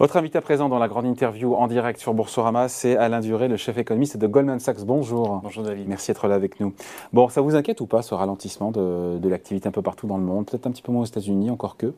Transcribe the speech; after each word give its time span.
Votre 0.00 0.16
invité 0.16 0.38
à 0.38 0.40
présent 0.40 0.70
dans 0.70 0.78
la 0.78 0.88
grande 0.88 1.04
interview 1.04 1.54
en 1.54 1.66
direct 1.66 2.00
sur 2.00 2.14
Boursorama, 2.14 2.68
c'est 2.68 2.96
Alain 2.96 3.20
Duré, 3.20 3.48
le 3.48 3.58
chef 3.58 3.76
économiste 3.76 4.16
de 4.16 4.26
Goldman 4.26 4.58
Sachs. 4.58 4.82
Bonjour. 4.86 5.40
Bonjour 5.42 5.62
David. 5.62 5.86
Merci 5.88 6.10
d'être 6.10 6.26
là 6.26 6.36
avec 6.36 6.58
nous. 6.58 6.72
Bon, 7.12 7.28
ça 7.28 7.42
vous 7.42 7.54
inquiète 7.54 7.82
ou 7.82 7.86
pas 7.86 8.00
ce 8.00 8.14
ralentissement 8.14 8.70
de, 8.70 9.28
l'activité 9.28 9.68
un 9.68 9.72
peu 9.72 9.82
partout 9.82 10.06
dans 10.06 10.16
le 10.16 10.22
monde 10.22 10.46
Peut-être 10.46 10.66
un 10.66 10.70
petit 10.70 10.80
peu 10.80 10.90
moins 10.90 11.02
aux 11.02 11.04
États-Unis 11.04 11.50
encore 11.50 11.76
que? 11.76 11.92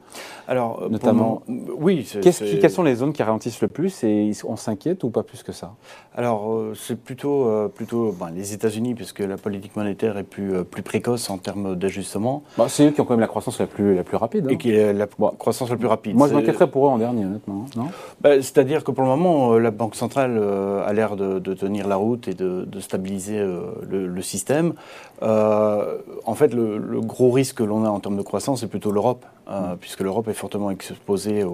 Alors, 0.49 0.83
euh, 0.83 0.89
notamment, 0.89 1.45
oui. 1.47 2.05
quelles 2.21 2.71
sont 2.73 2.83
les 2.83 2.97
zones 2.97 3.13
qui 3.13 3.23
ralentissent 3.23 3.63
le 3.63 3.69
plus 3.69 4.03
et 4.03 4.33
on 4.49 4.57
s'inquiète 4.57 5.05
ou 5.05 5.11
pas 5.11 5.23
plus 5.23 5.45
que 5.45 5.53
ça? 5.53 5.77
Alors, 6.17 6.53
euh, 6.53 6.75
c'est 6.75 7.01
plutôt, 7.01 7.47
euh, 7.47 7.69
plutôt 7.69 8.11
ben, 8.11 8.31
les 8.35 8.53
États-Unis, 8.53 8.97
puisque 8.97 9.21
la 9.21 9.37
politique 9.37 9.77
monétaire 9.77 10.19
est 10.19 10.25
plus, 10.25 10.65
plus 10.65 10.83
précoce 10.83 11.31
en 11.31 11.39
termes 11.39 11.77
d'ajustement. 11.77 12.43
Bah, 12.59 12.67
c'est 12.69 12.85
eux 12.85 12.91
qui 12.91 13.01
ont 13.01 13.05
quand 13.05 13.15
même 13.15 13.21
la 13.21 13.29
croissance 13.29 13.61
la 13.61 13.69
plus, 13.69 13.95
la 13.95 14.03
plus 14.03 14.17
rapide. 14.17 14.51
Et 14.51 14.55
hein. 14.55 14.57
qui 14.57 14.73
est 14.73 14.93
la 14.93 15.07
croissance 15.07 15.71
la 15.71 15.77
plus 15.77 15.87
rapide. 15.87 16.17
Moi, 16.17 16.27
je 16.27 16.35
m'inquiéterais 16.35 16.69
pour 16.69 16.89
eux 16.89 16.91
en 16.91 16.99
dernier, 16.99 17.25
honnêtement. 17.27 17.67
Non? 17.77 17.92
Bah, 18.21 18.41
C'est-à-dire 18.41 18.73
dire 18.73 18.85
que 18.85 18.91
pour 18.91 19.03
le 19.03 19.11
moment, 19.11 19.53
euh, 19.53 19.59
la 19.59 19.71
Banque 19.71 19.97
centrale 19.97 20.39
euh, 20.39 20.87
a 20.87 20.93
l'air 20.93 21.17
de, 21.17 21.55
tenir 21.55 21.89
la 21.89 21.97
route 21.97 22.29
et 22.29 22.35
de, 22.35 22.67
stabiliser 22.81 23.39
euh, 23.39 23.63
le, 23.89 24.23
système. 24.23 24.75
en 25.21 26.35
fait, 26.35 26.55
le, 26.55 27.01
gros 27.01 27.31
risque 27.31 27.57
que 27.57 27.65
l'on 27.65 27.85
a 27.85 27.89
en 27.89 28.01
termes 28.01 28.17
de 28.17 28.23
croissance, 28.23 28.61
c'est 28.61 28.69
plutôt 28.69 28.93
l'Europe, 28.93 29.25
puisque 29.81 30.01
l'Europe 30.01 30.29
est 30.29 30.35
fortement 30.35 30.71
exposée 30.71 31.45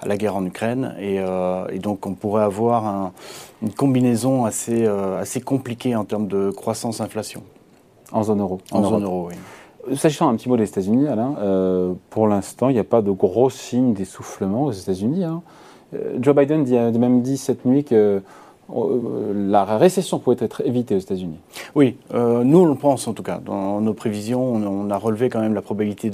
à 0.00 0.06
la 0.06 0.16
guerre 0.16 0.36
en 0.36 0.44
Ukraine. 0.44 0.94
Et, 1.00 1.20
donc, 1.78 2.06
on 2.06 2.14
pourrait 2.14 2.44
avoir 2.44 3.12
une 3.62 3.72
combinaison 3.72 4.44
assez, 4.44 4.86
assez 4.86 5.40
compliquée 5.40 5.94
en 5.94 6.04
termes 6.04 6.26
de 6.26 6.50
croissance-inflation. 6.50 7.42
En 8.12 8.24
zone 8.24 8.40
euro. 8.40 8.60
En, 8.72 8.82
zone 8.82 9.04
euro, 9.04 9.28
oui. 9.28 9.96
Sachant 9.96 10.28
un 10.28 10.36
petit 10.36 10.48
mot 10.48 10.56
des 10.56 10.68
États-Unis, 10.68 11.06
Alain, 11.06 11.94
pour 12.10 12.26
l'instant, 12.28 12.68
il 12.68 12.74
n'y 12.74 12.80
a 12.80 12.84
pas 12.84 13.02
de 13.02 13.10
gros 13.10 13.50
signes 13.50 13.94
d'essoufflement 13.94 14.64
aux 14.64 14.72
États-Unis. 14.72 15.24
Hein. 15.24 15.42
Euh, 15.94 16.18
Joe 16.20 16.34
Biden 16.34 16.62
a 16.76 16.90
même 16.90 17.22
dit 17.22 17.36
cette 17.36 17.64
nuit 17.64 17.84
que 17.84 17.94
euh, 17.94 18.20
la 19.34 19.64
récession 19.64 20.18
pouvait 20.18 20.36
être 20.40 20.62
évitée 20.64 20.94
aux 20.94 21.00
États-Unis. 21.00 21.38
Oui, 21.74 21.96
euh, 22.14 22.44
nous 22.44 22.58
on 22.58 22.66
le 22.66 22.74
pense 22.74 23.08
en 23.08 23.12
tout 23.12 23.22
cas. 23.22 23.40
Dans 23.44 23.80
nos 23.80 23.94
prévisions, 23.94 24.42
on, 24.42 24.90
a 24.90 24.96
relevé 24.96 25.28
quand 25.28 25.40
même 25.40 25.54
la 25.54 25.62
probabilité 25.62 26.10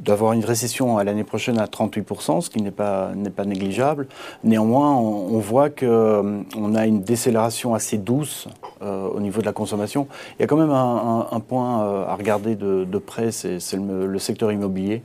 d'avoir 0.00 0.32
une 0.32 0.44
récession 0.44 0.98
à 0.98 1.04
l'année 1.04 1.24
prochaine 1.24 1.58
à 1.58 1.66
38%, 1.66 2.40
ce 2.40 2.50
qui 2.50 2.62
n'est 2.62 2.70
pas, 2.70 3.10
pas 3.34 3.44
négligeable. 3.44 4.06
Néanmoins, 4.44 4.94
on, 4.96 5.38
voit 5.38 5.70
qu'on 5.70 5.86
euh, 5.86 6.74
a 6.74 6.86
une 6.86 7.02
décélération 7.02 7.74
assez 7.74 7.98
douce 7.98 8.48
au 8.80 9.20
niveau 9.20 9.40
de 9.40 9.46
la 9.46 9.52
consommation. 9.52 10.06
Il 10.38 10.42
y 10.42 10.44
a 10.44 10.46
quand 10.46 10.56
même 10.56 10.70
un, 10.70 11.40
point 11.40 12.04
à 12.06 12.14
regarder 12.14 12.54
de, 12.54 12.98
près, 12.98 13.30
c'est 13.32 13.58
le, 13.74 14.18
secteur 14.18 14.52
immobilier, 14.52 15.02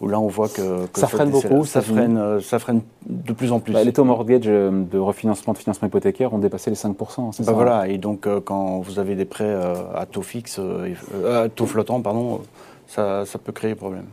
où 0.00 0.08
là 0.08 0.20
on 0.20 0.28
voit 0.28 0.48
que, 0.48 0.86
ça 0.94 1.06
freine 1.06 1.30
beaucoup. 1.30 1.64
Ça 1.64 1.80
freine, 1.80 2.40
ça 2.40 2.58
freine 2.58 2.82
de 3.06 3.32
plus 3.32 3.52
en 3.52 3.60
plus. 3.60 3.72
Bah, 3.72 3.84
les 3.84 3.92
taux 3.92 4.04
mortgage 4.04 4.42
de 4.42 4.98
refinancement 4.98 5.52
de 5.52 5.58
financement 5.58 5.88
hypothécaire 5.88 6.23
ont 6.32 6.38
dépassé 6.38 6.70
les 6.70 6.76
5%. 6.76 7.44
Bah 7.44 7.52
voilà, 7.52 7.88
et 7.88 7.98
donc 7.98 8.26
euh, 8.26 8.40
quand 8.40 8.80
vous 8.80 8.98
avez 8.98 9.16
des 9.16 9.24
prêts 9.24 9.44
euh, 9.44 9.74
à 9.94 10.06
taux 10.06 10.22
fixe, 10.22 10.58
euh, 10.58 11.44
à 11.44 11.48
taux 11.48 11.66
flottant, 11.66 12.00
pardon, 12.00 12.40
ça, 12.86 13.26
ça 13.26 13.38
peut 13.38 13.52
créer 13.52 13.74
problème. 13.74 14.06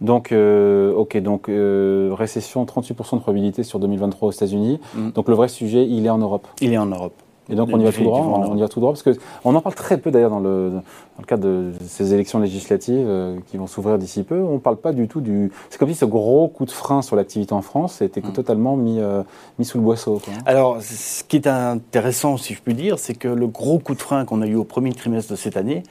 Donc, 0.00 0.32
ok, 0.32 1.16
donc 1.18 1.48
récession, 1.48 2.64
38% 2.64 3.14
de 3.14 3.20
probabilité 3.20 3.62
sur 3.62 3.78
2023 3.78 4.28
aux 4.28 4.32
États-Unis. 4.32 4.80
Mm. 4.94 5.10
Donc 5.10 5.28
le 5.28 5.34
vrai 5.34 5.46
sujet, 5.46 5.86
il 5.86 6.06
est 6.06 6.10
en 6.10 6.18
Europe. 6.18 6.48
Il 6.60 6.72
est 6.72 6.78
en 6.78 6.86
Europe. 6.86 7.14
Et 7.52 7.54
donc 7.54 7.68
on 7.70 7.78
y 7.78 7.84
va 7.84 7.92
tout 7.92 8.02
droit, 8.02 8.20
on, 8.20 8.56
y 8.56 8.60
va 8.60 8.68
tout 8.68 8.80
droit, 8.80 8.92
parce 8.92 9.02
qu'on 9.02 9.54
en 9.54 9.60
parle 9.60 9.74
très 9.74 9.98
peu 9.98 10.10
d'ailleurs 10.10 10.30
dans 10.30 10.40
le, 10.40 10.70
dans 10.70 11.20
le 11.20 11.26
cadre 11.26 11.42
de 11.42 11.72
ces 11.86 12.14
élections 12.14 12.38
législatives 12.38 13.06
euh, 13.06 13.36
qui 13.48 13.58
vont 13.58 13.66
s'ouvrir 13.66 13.98
d'ici 13.98 14.22
peu. 14.22 14.40
On 14.40 14.54
ne 14.54 14.58
parle 14.58 14.78
pas 14.78 14.92
du 14.92 15.06
tout 15.06 15.20
du. 15.20 15.52
C'est 15.68 15.78
comme 15.78 15.90
si 15.90 15.94
ce 15.94 16.06
gros 16.06 16.48
coup 16.48 16.64
de 16.64 16.70
frein 16.70 17.02
sur 17.02 17.14
l'activité 17.14 17.52
en 17.52 17.60
France 17.60 18.00
était 18.00 18.22
mm. 18.22 18.32
totalement 18.32 18.76
mis, 18.76 19.00
euh, 19.00 19.22
mis 19.58 19.66
sous 19.66 19.76
le 19.76 19.84
boisseau. 19.84 20.22
Alors, 20.46 20.80
ce 20.80 21.22
qui 21.24 21.36
est 21.36 21.46
intéressant, 21.46 22.38
si 22.38 22.54
je 22.54 22.62
puis 22.62 22.72
dire, 22.72 22.98
c'est 22.98 23.14
que 23.14 23.28
le 23.28 23.46
gros 23.46 23.78
coup 23.78 23.94
de 23.94 24.00
frein 24.00 24.24
qu'on 24.24 24.40
a 24.40 24.46
eu 24.46 24.54
au 24.54 24.64
premier 24.64 24.92
trimestre 24.92 25.32
de 25.32 25.36
cette 25.36 25.58
année. 25.58 25.82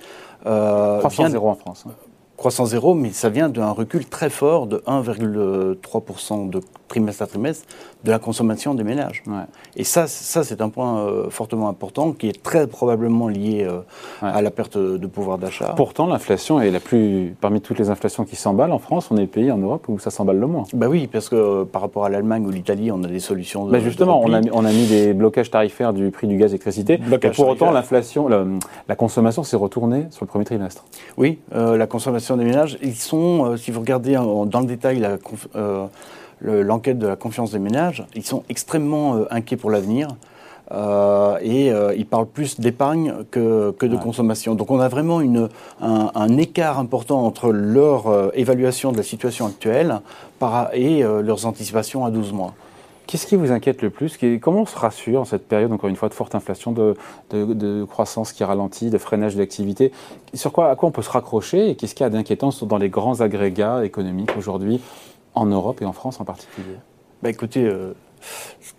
Euh, 0.48 1.00
vient 1.10 1.30
zéro 1.30 1.50
en 1.50 1.56
France. 1.56 1.86
Hein. 1.88 1.92
Croissance 2.42 2.70
zéro, 2.70 2.96
mais 2.96 3.12
ça 3.12 3.30
vient 3.30 3.50
d'un 3.50 3.70
recul 3.70 4.04
très 4.04 4.32
fort 4.32 4.66
de 4.66 4.78
1,3% 4.88 6.50
de 6.50 6.60
trimestre 6.88 7.22
à 7.22 7.28
trimestre 7.28 7.68
de 8.04 8.10
la 8.10 8.18
consommation 8.18 8.74
des 8.74 8.84
ménages. 8.84 9.24
Et 9.76 9.84
ça, 9.84 10.08
ça 10.08 10.44
c'est 10.44 10.60
un 10.60 10.70
point 10.70 11.02
euh, 11.02 11.30
fortement 11.30 11.70
important 11.70 12.14
qui 12.14 12.28
est 12.28 12.42
très 12.42 12.66
probablement 12.66 13.28
lié 13.28 13.68
euh, 13.70 13.82
à 14.22 14.42
la 14.42 14.50
perte 14.50 14.76
de 14.78 15.08
pouvoir 15.08 15.38
d'achat. 15.38 15.74
Pourtant, 15.78 16.08
l'inflation 16.08 16.60
est 16.60 16.72
la 16.72 16.80
plus. 16.80 17.36
Parmi 17.40 17.62
toutes 17.62 17.78
les 17.78 17.92
inflations 17.92 18.26
qui 18.26 18.36
s'emballent 18.36 18.72
en 18.72 18.80
France, 18.80 19.10
on 19.12 19.18
est 19.18 19.22
le 19.22 19.28
pays 19.28 19.52
en 19.52 19.60
Europe 19.60 19.86
où 19.88 20.00
ça 20.00 20.10
s'emballe 20.10 20.40
le 20.40 20.48
moins. 20.48 20.64
Bah 20.74 20.88
oui, 20.90 21.08
parce 21.08 21.30
que 21.30 21.36
euh, 21.36 21.64
par 21.64 21.84
rapport 21.84 22.06
à 22.06 22.10
l'Allemagne 22.10 22.44
ou 22.46 22.50
l'Italie, 22.50 22.92
on 22.92 23.04
a 23.04 23.08
des 23.08 23.20
solutions. 23.20 23.66
De, 23.66 23.72
bah 23.72 23.80
justement, 23.80 24.20
on 24.20 24.34
a, 24.34 24.42
on 24.52 24.66
a, 24.66 24.72
mis 24.72 24.88
des 24.88 25.14
blocages 25.14 25.52
tarifaires 25.52 25.94
du 25.94 26.10
prix 26.10 26.26
du 26.26 26.38
gaz 26.38 26.50
et 26.50 26.54
l'électricité. 26.54 27.00
Et 27.22 27.30
pour 27.30 27.48
autant, 27.48 27.70
l'inflation, 27.70 28.28
la, 28.28 28.96
consommation 28.96 29.44
s'est 29.44 29.58
retournée 29.58 30.08
sur 30.10 30.26
le 30.26 30.28
premier 30.28 30.46
trimestre. 30.46 30.86
Oui, 31.18 31.38
la 31.52 31.86
consommation 31.86 32.31
des 32.38 32.46
ménages, 32.46 32.78
ils 32.82 32.96
sont, 32.96 33.56
si 33.58 33.72
vous 33.72 33.80
regardez 33.80 34.14
dans 34.14 34.60
le 34.60 34.66
détail 34.66 35.00
la 35.00 35.18
l'enquête 36.42 37.00
de 37.00 37.08
la 37.08 37.16
confiance 37.16 37.52
des 37.52 37.60
ménages, 37.60 38.04
ils 38.16 38.26
sont 38.26 38.44
extrêmement 38.50 39.16
euh, 39.16 39.28
inquiets 39.32 39.58
pour 39.58 39.72
l'avenir. 39.72 40.10
Euh, 40.72 41.38
et 41.42 41.70
euh, 41.70 41.94
ils 41.98 42.06
parlent 42.06 42.28
plus 42.28 42.58
d'épargne 42.60 43.14
que, 43.30 43.72
que, 43.72 43.86
de 43.86 43.98
consommation. 43.98 44.56
Donc 44.56 44.72
on 44.72 44.80
a 44.80 44.88
vraiment 44.88 45.20
une, 45.20 45.50
un, 45.82 46.38
écart 46.38 46.80
important 46.80 47.26
entre 47.26 47.52
leur 47.52 48.32
évaluation 48.36 48.94
de 48.94 48.98
la 48.98 49.04
situation 49.04 49.48
actuelle 49.48 50.00
et 50.72 51.04
leurs 51.04 51.46
anticipations 51.46 52.06
à 52.06 52.10
12 52.10 52.32
mois. 52.32 52.54
Qu'est-ce 53.08 53.28
qui 53.28 53.36
vous 53.36 53.52
inquiète 53.52 53.82
le 53.82 53.90
plus 53.90 54.18
Comment 54.42 54.62
on 54.62 54.66
se 54.66 54.78
rassure 54.78 55.22
en 55.22 55.26
cette 55.26 55.48
période, 55.48 55.72
encore 55.72 55.90
une 55.90 55.96
fois, 55.96 56.08
de 56.08 56.14
forte 56.14 56.34
inflation, 56.34 56.72
de, 56.72 56.96
de, 57.32 57.54
de 57.54 57.84
croissance 57.84 58.32
qui 58.32 58.44
ralentit, 58.44 58.90
de 58.90 58.98
freinage 58.98 59.36
d'activité 59.36 59.92
Sur 60.34 60.52
quoi, 60.54 60.70
à 60.70 60.76
quoi 60.76 60.90
on 60.90 60.92
peut 60.92 61.02
se 61.02 61.10
raccrocher 61.10 61.70
et 61.70 61.76
qu'est-ce 61.76 61.94
qu'il 61.94 62.06
y 62.06 62.08
a 62.08 62.10
d'inquiétant 62.10 62.50
dans 62.62 62.78
les 62.78 62.90
grands 62.90 63.22
agrégats 63.22 63.84
économiques 63.84 64.32
aujourd'hui 64.38 64.80
en 65.36 65.46
Europe 65.46 65.82
et 65.82 65.86
en 65.86 65.94
France 65.94 66.20
en 66.20 66.26
particulier 66.26 66.76
bah 67.22 67.30
Écoutez, 67.30 67.66
euh, 67.66 67.94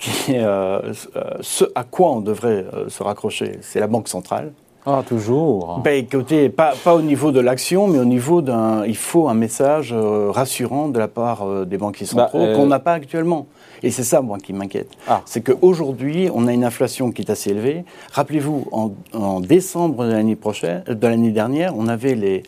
ce, 0.00 0.32
euh, 0.32 0.92
ce, 1.40 1.64
à 1.74 1.84
quoi 1.84 2.10
on 2.10 2.20
devrait 2.20 2.66
euh, 2.72 2.88
se 2.88 3.02
raccrocher, 3.02 3.58
c'est 3.60 3.80
la 3.80 3.86
Banque 3.86 4.08
centrale. 4.08 4.52
Ah, 4.84 5.02
toujours 5.06 5.80
bah, 5.84 5.92
Écoutez, 5.92 6.48
pas, 6.48 6.72
pas, 6.82 6.94
au 6.94 7.02
niveau 7.02 7.30
de 7.30 7.38
l'action, 7.38 7.86
mais 7.86 8.00
au 8.00 8.04
niveau 8.04 8.42
d'un... 8.42 8.84
Il 8.84 8.96
faut 8.96 9.28
un 9.28 9.34
message 9.34 9.94
rassurant 9.94 10.88
de 10.88 10.98
la 10.98 11.06
part 11.06 11.66
des 11.66 11.78
banquiers 11.78 12.06
bah, 12.14 12.24
centraux 12.24 12.52
qu'on 12.56 12.66
n'a 12.66 12.80
pas 12.80 12.94
actuellement. 12.94 13.46
Et 13.82 13.90
c'est 13.90 14.04
ça, 14.04 14.20
moi, 14.22 14.38
qui 14.38 14.52
m'inquiète. 14.52 14.90
Ah. 15.08 15.22
C'est 15.24 15.42
qu'aujourd'hui, 15.42 16.28
on 16.34 16.46
a 16.46 16.52
une 16.52 16.64
inflation 16.64 17.10
qui 17.10 17.22
est 17.22 17.30
assez 17.30 17.50
élevée. 17.50 17.84
Rappelez-vous, 18.12 18.68
en, 18.72 18.92
en 19.12 19.40
décembre 19.40 20.04
de 20.04 20.12
l'année 20.12 20.36
prochaine, 20.36 20.84
de 20.86 21.06
l'année 21.06 21.32
dernière, 21.32 21.76
on 21.76 21.88
avait 21.88 22.14
les, 22.14 22.42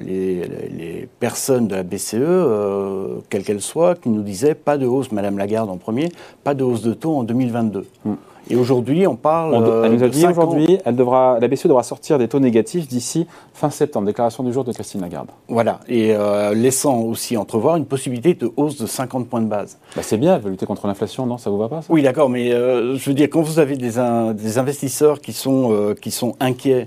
les, 0.00 1.08
personnes 1.20 1.68
de 1.68 1.74
la 1.74 1.82
BCE, 1.82 2.14
euh, 2.14 3.18
quelles 3.28 3.44
qu'elles 3.44 3.60
soient, 3.60 3.94
qui 3.94 4.08
nous 4.08 4.22
disaient 4.22 4.54
pas 4.54 4.78
de 4.78 4.86
hausse, 4.86 5.12
Madame 5.12 5.38
Lagarde 5.38 5.70
en 5.70 5.76
premier, 5.76 6.10
pas 6.44 6.54
de 6.54 6.64
hausse 6.64 6.82
de 6.82 6.94
taux 6.94 7.16
en 7.16 7.24
2022. 7.24 7.86
Hmm. 8.04 8.14
Et 8.50 8.56
aujourd'hui, 8.56 9.06
on 9.06 9.16
parle. 9.16 9.54
elle 9.84 9.92
nous 9.92 10.04
a 10.04 10.08
dit 10.08 10.26
aujourd'hui, 10.26 10.78
elle 10.84 10.96
devra, 10.96 11.38
la 11.40 11.48
BCE 11.48 11.66
devra 11.66 11.82
sortir 11.82 12.18
des 12.18 12.28
taux 12.28 12.40
négatifs 12.40 12.86
d'ici 12.86 13.26
fin 13.54 13.70
septembre. 13.70 14.06
Déclaration 14.06 14.42
du 14.42 14.52
jour 14.52 14.64
de 14.64 14.72
Christine 14.72 15.00
Lagarde. 15.00 15.28
Voilà, 15.48 15.80
et 15.88 16.14
euh, 16.14 16.54
laissant 16.54 17.00
aussi 17.00 17.36
entrevoir 17.36 17.76
une 17.76 17.86
possibilité 17.86 18.34
de 18.34 18.50
hausse 18.56 18.76
de 18.78 18.86
50 18.86 19.28
points 19.28 19.40
de 19.40 19.46
base. 19.46 19.78
Bah 19.96 20.02
c'est 20.02 20.18
bien, 20.18 20.36
elle 20.36 20.42
veut 20.42 20.50
lutter 20.50 20.66
contre 20.66 20.86
l'inflation, 20.86 21.26
non 21.26 21.38
Ça 21.38 21.50
vous 21.50 21.58
va 21.58 21.68
pas 21.68 21.82
ça? 21.82 21.88
Oui, 21.90 22.02
d'accord, 22.02 22.28
mais 22.28 22.52
euh, 22.52 22.96
je 22.96 23.10
veux 23.10 23.14
dire, 23.14 23.28
quand 23.30 23.42
vous 23.42 23.58
avez 23.58 23.76
des, 23.76 23.92
des 24.34 24.58
investisseurs 24.58 25.20
qui 25.20 25.32
sont, 25.32 25.94
qui 26.00 26.10
sont 26.10 26.34
inquiets 26.40 26.86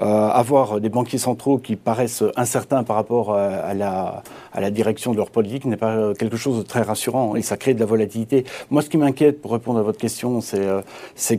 avoir 0.00 0.80
des 0.80 0.88
banquiers 0.88 1.18
centraux 1.18 1.58
qui 1.58 1.76
paraissent 1.76 2.24
incertains 2.36 2.84
par 2.84 2.96
rapport 2.96 3.34
à, 3.34 3.74
la, 3.74 4.22
à 4.52 4.60
la, 4.60 4.70
direction 4.70 5.12
de 5.12 5.16
leur 5.16 5.30
politique 5.30 5.64
n'est 5.66 5.76
pas 5.76 6.14
quelque 6.14 6.36
chose 6.36 6.58
de 6.58 6.62
très 6.62 6.82
rassurant 6.82 7.36
et 7.36 7.42
ça 7.42 7.56
crée 7.56 7.74
de 7.74 7.80
la 7.80 7.86
volatilité. 7.86 8.44
Moi, 8.70 8.82
ce 8.82 8.88
qui 8.88 8.96
m'inquiète, 8.96 9.42
pour 9.42 9.52
répondre 9.52 9.78
à 9.78 9.82
votre 9.82 9.98
question, 9.98 10.40
c'est 10.40 10.66
euh, 10.66 10.80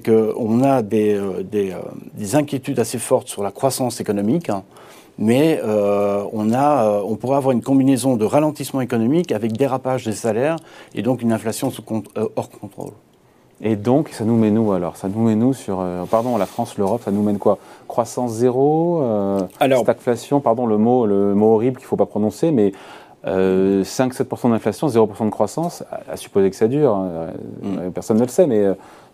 qu'on 0.06 0.64
a 0.64 0.82
des, 0.82 1.16
euh, 1.16 1.44
des, 1.44 1.74
des, 2.14 2.36
inquiétudes 2.36 2.80
assez 2.80 3.00
fortes 3.00 3.28
sur 3.28 3.44
la 3.44 3.52
croissance 3.52 4.00
économique. 4.00 4.50
Hein, 4.50 4.64
mais 5.18 5.62
on, 5.64 7.16
pourrait 7.20 7.38
avoir 7.38 7.52
une 7.52 7.62
combinaison 7.62 8.16
de 8.16 8.26
ralentissement 8.26 8.82
économique 8.82 9.32
avec 9.32 9.52
dérapage 9.52 10.06
des 10.06 10.14
salaires 10.14 10.56
et 10.96 11.02
donc 11.02 11.22
une 11.22 11.34
inflation 11.34 11.72
hors 12.36 12.50
contrôle. 12.50 12.94
Et 13.64 13.76
donc, 13.76 14.10
ça 14.10 14.26
nous 14.26 14.38
mène 14.38 14.58
où 14.58 14.72
alors 14.72 14.98
Ça 14.98 15.08
nous 15.08 15.22
mène 15.22 15.44
où 15.44 15.54
sur. 15.54 15.80
Euh, 15.80 16.06
pardon, 16.06 16.38
la 16.38 16.46
France, 16.46 16.78
l'Europe, 16.78 17.02
ça 17.04 17.12
nous 17.12 17.22
mène 17.22 17.38
quoi? 17.38 17.58
Croissance 17.88 18.32
zéro 18.32 19.02
euh, 19.04 19.40
Stagflation, 19.60 20.40
pardon, 20.40 20.66
le 20.66 20.78
mot, 20.78 21.06
le 21.06 21.36
mot 21.36 21.54
horrible 21.54 21.78
qu'il 21.78 21.86
ne 21.86 21.90
faut 21.90 21.96
pas 21.96 22.06
prononcer, 22.06 22.52
mais 22.52 22.72
5-7% 23.24 23.28
euh, 23.28 24.50
d'inflation, 24.50 24.88
0% 24.88 25.26
de 25.26 25.30
croissance, 25.30 25.84
à, 26.10 26.18
supposer 26.18 26.50
que 26.50 26.56
ça 26.56 26.68
dure, 26.68 26.96
hein, 26.96 27.28
mm. 27.62 27.92
personne 27.92 28.18
ne 28.18 28.24
le 28.24 28.30
sait, 28.30 28.48
mais 28.48 28.66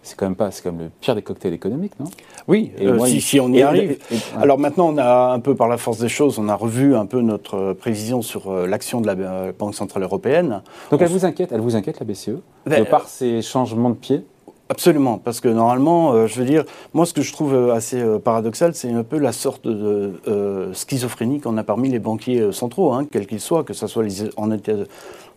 c'est 0.07 0.15
quand 0.15 0.25
même 0.25 0.35
pas, 0.35 0.51
c'est 0.51 0.63
comme 0.63 0.79
le 0.79 0.89
pire 1.01 1.15
des 1.15 1.21
cocktails 1.21 1.53
économiques, 1.53 1.99
non? 1.99 2.05
Oui, 2.47 2.71
euh, 2.79 3.05
si, 3.05 3.39
on 3.39 3.51
y 3.51 3.61
arrive. 3.61 3.97
Alors 4.39 4.57
maintenant, 4.57 4.87
on 4.93 4.97
a 4.97 5.33
un 5.33 5.39
peu 5.39 5.53
par 5.55 5.67
la 5.67 5.77
force 5.77 5.99
des 5.99 6.07
choses, 6.07 6.39
on 6.39 6.47
a 6.47 6.55
revu 6.55 6.95
un 6.95 7.05
peu 7.05 7.21
notre 7.21 7.73
prévision 7.73 8.21
sur 8.21 8.49
euh, 8.49 8.67
l'action 8.67 9.01
de 9.01 9.07
la 9.07 9.51
Banque 9.51 9.75
centrale 9.75 10.03
européenne. 10.03 10.61
Donc 10.91 11.01
elle 11.01 11.09
vous 11.09 11.25
inquiète, 11.25 11.51
elle 11.51 11.59
vous 11.59 11.75
inquiète 11.75 11.99
la 11.99 12.05
BCE 12.05 12.39
ben, 12.65 12.79
de 12.79 12.89
par 12.89 13.07
ces 13.07 13.41
changements 13.41 13.89
de 13.89 13.95
pied? 13.95 14.23
Absolument, 14.69 15.17
parce 15.17 15.39
que 15.39 15.47
normalement, 15.47 16.11
euh, 16.11 16.27
je 16.27 16.39
veux 16.39 16.45
dire, 16.45 16.65
moi 16.93 17.05
ce 17.05 17.13
que 17.13 17.21
je 17.21 17.31
trouve 17.31 17.53
euh, 17.53 17.73
assez 17.73 18.01
euh, 18.01 18.19
paradoxal, 18.19 18.73
c'est 18.73 18.91
un 18.91 19.03
peu 19.03 19.17
la 19.17 19.31
sorte 19.31 19.65
de 19.65 20.13
schizophrénie 20.73 21.39
qu'on 21.39 21.57
a 21.57 21.63
parmi 21.63 21.89
les 21.89 21.99
banquiers 21.99 22.51
centraux, 22.51 22.91
hein, 22.91 23.07
quels 23.09 23.27
qu'ils 23.27 23.39
soient, 23.39 23.63
que 23.63 23.73
ce 23.73 23.87
soit 23.87 24.03
en, 24.35 24.49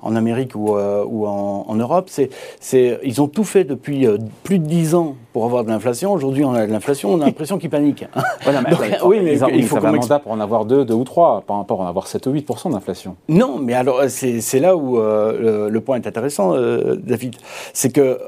en 0.03 0.17
Amérique 0.17 0.57
ou, 0.57 0.73
ou 0.73 1.27
en, 1.27 1.75
Europe. 1.75 2.09
C'est, 2.11 3.01
ils 3.05 3.23
ont 3.23 3.29
tout 3.29 3.45
fait 3.45 3.65
depuis 3.65 4.07
plus 4.43 4.59
de 4.59 4.67
dix 4.67 4.95
ans 4.95 5.17
pour 5.33 5.45
avoir 5.45 5.65
de 5.65 5.69
l'inflation. 5.69 6.13
Aujourd'hui, 6.13 6.45
on 6.45 6.55
a 6.55 6.67
de 6.67 6.73
l'inflation, 6.73 7.13
on 7.13 7.21
a 7.21 7.27
l'impression 7.27 7.59
qu'ils 7.59 7.71
paniquent. 7.71 8.07
oui, 9.05 9.21
mais 9.23 9.39
il 9.55 9.67
faut 9.67 9.85
un 9.85 9.93
mandat 9.93 10.19
pour 10.19 10.33
en 10.33 10.41
avoir 10.41 10.65
deux, 10.65 10.85
deux 10.85 10.95
ou 10.95 11.05
trois, 11.05 11.43
pas 11.47 11.65
pour 11.67 11.81
en 11.81 11.87
avoir 11.87 12.07
7 12.07 12.27
ou 12.27 12.33
8 12.33 12.49
d'inflation. 12.71 13.17
Non, 13.29 13.59
mais 13.59 13.75
alors 13.75 14.03
c'est, 14.09 14.61
là 14.61 14.77
où 14.77 14.99
le, 14.99 15.79
point 15.79 15.97
est 15.97 16.07
intéressant, 16.07 16.55
David. 16.97 17.37
C'est 17.73 17.91
que 17.91 18.19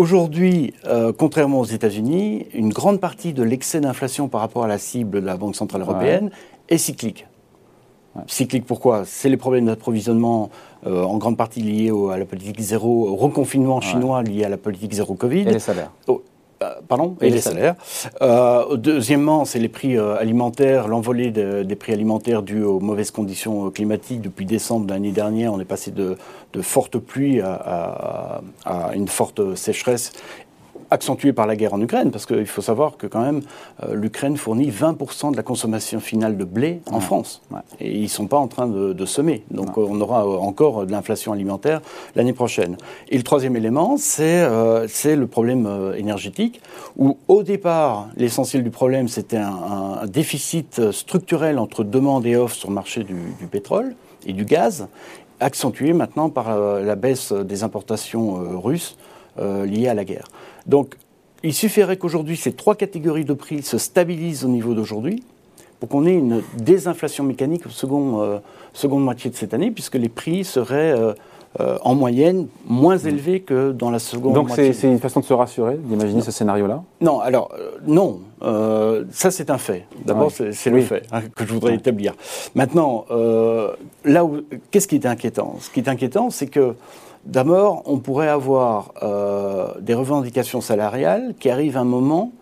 Aujourd'hui, 0.00 0.72
euh, 0.86 1.12
contrairement 1.12 1.60
aux 1.60 1.66
États-Unis, 1.66 2.46
une 2.54 2.70
grande 2.70 3.00
partie 3.00 3.34
de 3.34 3.42
l'excès 3.42 3.82
d'inflation 3.82 4.28
par 4.28 4.40
rapport 4.40 4.64
à 4.64 4.66
la 4.66 4.78
cible 4.78 5.20
de 5.20 5.26
la 5.26 5.36
Banque 5.36 5.54
Centrale 5.54 5.82
Européenne 5.82 6.30
est 6.70 6.78
cyclique. 6.78 7.26
Cyclique 8.26 8.64
pourquoi? 8.64 9.02
C'est 9.04 9.28
les 9.28 9.36
problèmes 9.36 9.66
d'approvisionnement 9.66 10.48
euh, 10.86 11.02
en 11.02 11.18
grande 11.18 11.36
partie 11.36 11.60
liés 11.60 11.92
à 12.10 12.16
la 12.16 12.24
politique 12.24 12.58
zéro, 12.60 13.10
au 13.10 13.14
reconfinement 13.14 13.82
chinois 13.82 14.22
lié 14.22 14.44
à 14.44 14.48
la 14.48 14.56
politique 14.56 14.94
zéro 14.94 15.12
Covid. 15.12 15.42
Et 15.42 15.52
les 15.52 15.58
salaires. 15.58 15.90
Pardon 16.88 17.16
Et, 17.20 17.30
les, 17.30 17.40
salaires. 17.40 17.74
Euh, 18.22 18.76
deuxièmement, 18.76 19.44
c'est 19.44 19.58
les 19.58 19.68
prix 19.68 19.96
euh, 19.96 20.16
alimentaires, 20.16 20.88
l'envolée 20.88 21.30
des 21.30 21.76
prix 21.76 21.92
alimentaires 21.92 22.42
dus 22.42 22.62
aux 22.62 22.80
mauvaises 22.80 23.10
conditions 23.10 23.70
climatiques. 23.70 24.20
Depuis 24.20 24.44
décembre 24.44 24.86
de 24.86 24.92
l'année 24.92 25.12
dernière, 25.12 25.52
on 25.52 25.60
est 25.60 25.64
passé 25.64 25.90
de, 25.90 26.16
fortes 26.60 26.98
pluies 26.98 27.40
à, 27.40 28.42
une 28.94 29.08
forte 29.08 29.54
sécheresse 29.54 30.12
accentué 30.90 31.32
par 31.32 31.46
la 31.46 31.56
guerre 31.56 31.74
en 31.74 31.80
Ukraine, 31.80 32.10
parce 32.10 32.26
qu'il 32.26 32.46
faut 32.46 32.62
savoir 32.62 32.96
que 32.96 33.06
quand 33.06 33.22
même, 33.22 33.42
euh, 33.82 33.94
l'Ukraine 33.94 34.36
fournit 34.36 34.70
20% 34.70 35.30
de 35.30 35.36
la 35.36 35.42
consommation 35.42 36.00
finale 36.00 36.36
de 36.36 36.44
blé 36.44 36.80
en 36.90 37.00
France. 37.00 37.42
Et 37.80 37.96
ils 37.96 38.02
ne 38.02 38.08
sont 38.08 38.26
pas 38.26 38.38
en 38.38 38.48
train 38.48 38.66
de, 38.66 39.04
semer. 39.06 39.44
Donc 39.50 39.78
on 39.78 40.00
aura 40.00 40.26
euh, 40.26 40.36
encore 40.36 40.86
de 40.86 40.92
l'inflation 40.92 41.32
alimentaire 41.32 41.80
l'année 42.14 42.32
prochaine. 42.32 42.76
Et 43.08 43.16
le 43.16 43.22
troisième 43.22 43.56
élément, 43.56 43.96
c'est 43.96 44.42
euh, 44.42 44.86
le 45.04 45.26
problème 45.26 45.68
énergétique, 45.96 46.60
où 46.96 47.16
au 47.28 47.42
départ, 47.42 48.08
l'essentiel 48.16 48.62
du 48.62 48.70
problème, 48.70 49.08
c'était 49.08 49.38
un, 49.38 50.06
déficit 50.06 50.90
structurel 50.90 51.58
entre 51.58 51.84
demande 51.84 52.26
et 52.26 52.36
offre 52.36 52.54
sur 52.54 52.68
le 52.68 52.74
marché 52.74 53.04
du, 53.04 53.14
du 53.38 53.46
pétrole 53.46 53.94
et 54.26 54.32
du 54.32 54.44
gaz, 54.44 54.88
accentué 55.40 55.92
maintenant 55.92 56.30
par 56.30 56.58
la 56.58 56.96
baisse 56.96 57.32
des 57.32 57.62
importations 57.62 58.60
russes 58.60 58.96
liées 59.38 59.88
à 59.88 59.94
la 59.94 60.04
guerre. 60.04 60.26
Donc, 60.66 60.96
il 61.42 61.54
suffirait 61.54 61.96
qu'aujourd'hui, 61.96 62.36
ces 62.36 62.52
trois 62.52 62.74
catégories 62.74 63.24
de 63.24 63.32
prix 63.32 63.62
se 63.62 63.78
stabilisent 63.78 64.44
au 64.44 64.48
niveau 64.48 64.74
d'aujourd'hui 64.74 65.22
pour 65.78 65.88
qu'on 65.88 66.06
ait 66.06 66.14
une 66.14 66.42
désinflation 66.58 67.24
mécanique 67.24 67.66
au 67.66 67.70
second, 67.70 68.20
euh, 68.20 68.38
seconde 68.74 69.02
moitié 69.02 69.30
de 69.30 69.34
cette 69.34 69.54
année, 69.54 69.70
puisque 69.70 69.94
les 69.94 70.10
prix 70.10 70.44
seraient 70.44 70.92
euh, 70.92 71.14
euh, 71.58 71.78
en 71.80 71.94
moyenne 71.94 72.46
moins 72.66 72.98
mmh. 72.98 73.08
élevés 73.08 73.40
que 73.40 73.72
dans 73.72 73.90
la 73.90 73.98
seconde 73.98 74.34
moitié. 74.34 74.66
Donc 74.66 74.74
c'est 74.74 74.86
une 74.86 74.98
façon 74.98 75.20
de 75.20 75.24
se 75.24 75.32
rassurer, 75.32 75.78
d'imaginer 75.78 76.20
ce 76.20 76.30
scénario-là? 76.30 76.82
Non, 77.00 77.20
alors 77.20 77.50
non, 77.86 78.20
ça 79.10 79.30
c'est 79.30 79.48
un 79.50 79.58
fait. 79.58 79.86
D'abord 80.04 80.30
c'est 80.30 80.70
le 80.70 80.82
fait 80.82 81.06
hein, 81.10 81.22
que 81.34 81.46
je 81.46 81.52
voudrais 81.54 81.74
établir. 81.74 82.14
Maintenant, 82.54 83.06
là 84.04 84.24
où, 84.24 84.42
qu'est-ce 84.70 84.86
qui 84.86 84.96
est 84.96 85.06
inquiétant? 85.06 85.56
Ce 85.60 85.70
qui 85.70 85.80
est 85.80 85.88
inquiétant, 85.88 86.30
c'est 86.30 86.46
que 86.46 86.74
D'abord, 87.24 87.82
on 87.84 87.98
pourrait 87.98 88.28
avoir 88.28 88.92
euh, 89.02 89.68
des 89.80 89.94
revendications 89.94 90.60
salariales 90.60 91.34
qui 91.38 91.50
arrivent 91.50 91.76
à 91.76 91.80
un 91.80 91.84
moment 91.84 92.32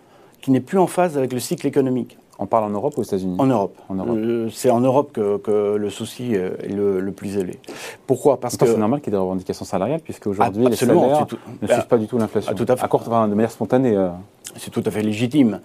qui 0.40 0.50
n'est 0.52 0.60
plus 0.60 0.78
en 0.78 0.86
phase 0.86 1.18
avec 1.18 1.32
le 1.32 1.40
cycle 1.40 1.66
économique. 1.66 2.16
On 2.38 2.46
parle 2.46 2.64
en 2.64 2.70
Europe 2.70 2.94
ou 2.96 3.00
aux 3.00 3.04
États-Unis? 3.04 3.34
En 3.40 3.46
Europe. 3.46 3.76
Euh, 3.90 4.48
c'est 4.52 4.70
en 4.70 4.80
Europe 4.80 5.10
que, 5.12 5.74
le 5.74 5.90
souci 5.90 6.34
est 6.34 6.72
le, 6.72 7.10
plus 7.10 7.36
élevé. 7.36 7.58
Pourquoi? 8.06 8.38
Parce 8.38 8.56
que 8.56 8.66
c'est 8.66 8.76
normal 8.76 9.00
qu'il 9.00 9.12
y 9.12 9.16
ait 9.16 9.18
des 9.18 9.22
revendications 9.22 9.64
salariales, 9.64 10.00
puisque 10.00 10.28
aujourd'hui 10.28 10.64
ah, 10.66 10.70
les 10.70 10.76
salaires 10.76 11.26
ne 11.60 11.66
suivent 11.66 11.88
pas 11.88 11.98
du 11.98 12.06
tout 12.06 12.16
l'inflation. 12.16 12.54
tout 12.54 12.66
à 12.68 12.76
fait. 12.76 12.84
À 12.84 13.26
de 13.26 13.34
manière 13.34 13.50
spontanée. 13.50 13.96
Euh. 13.96 14.10
C'est 14.56 14.70
tout 14.70 14.82
à 14.86 14.90
fait 14.92 15.02
légitime. 15.02 15.60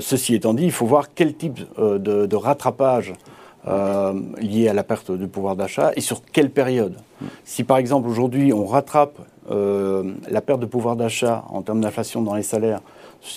ceci 0.00 0.34
étant 0.34 0.54
dit, 0.54 0.64
il 0.64 0.72
faut 0.72 0.86
voir 0.86 1.12
quel 1.14 1.34
type 1.34 1.60
de 1.78 2.36
rattrapage 2.36 3.12
euh, 3.66 4.12
liées 4.38 4.68
à 4.68 4.74
la 4.74 4.84
perte 4.84 5.10
de 5.10 5.26
pouvoir 5.26 5.56
d'achat 5.56 5.92
et 5.96 6.00
sur 6.00 6.22
quelle 6.24 6.50
période. 6.50 6.96
Si 7.44 7.64
par 7.64 7.78
exemple 7.78 8.08
aujourd'hui 8.08 8.52
on 8.52 8.66
rattrape 8.66 9.18
euh, 9.50 10.14
la 10.30 10.40
perte 10.40 10.60
de 10.60 10.66
pouvoir 10.66 10.96
d'achat 10.96 11.44
en 11.48 11.62
termes 11.62 11.80
d'inflation 11.80 12.22
dans 12.22 12.34
les 12.34 12.42
salaires 12.42 12.80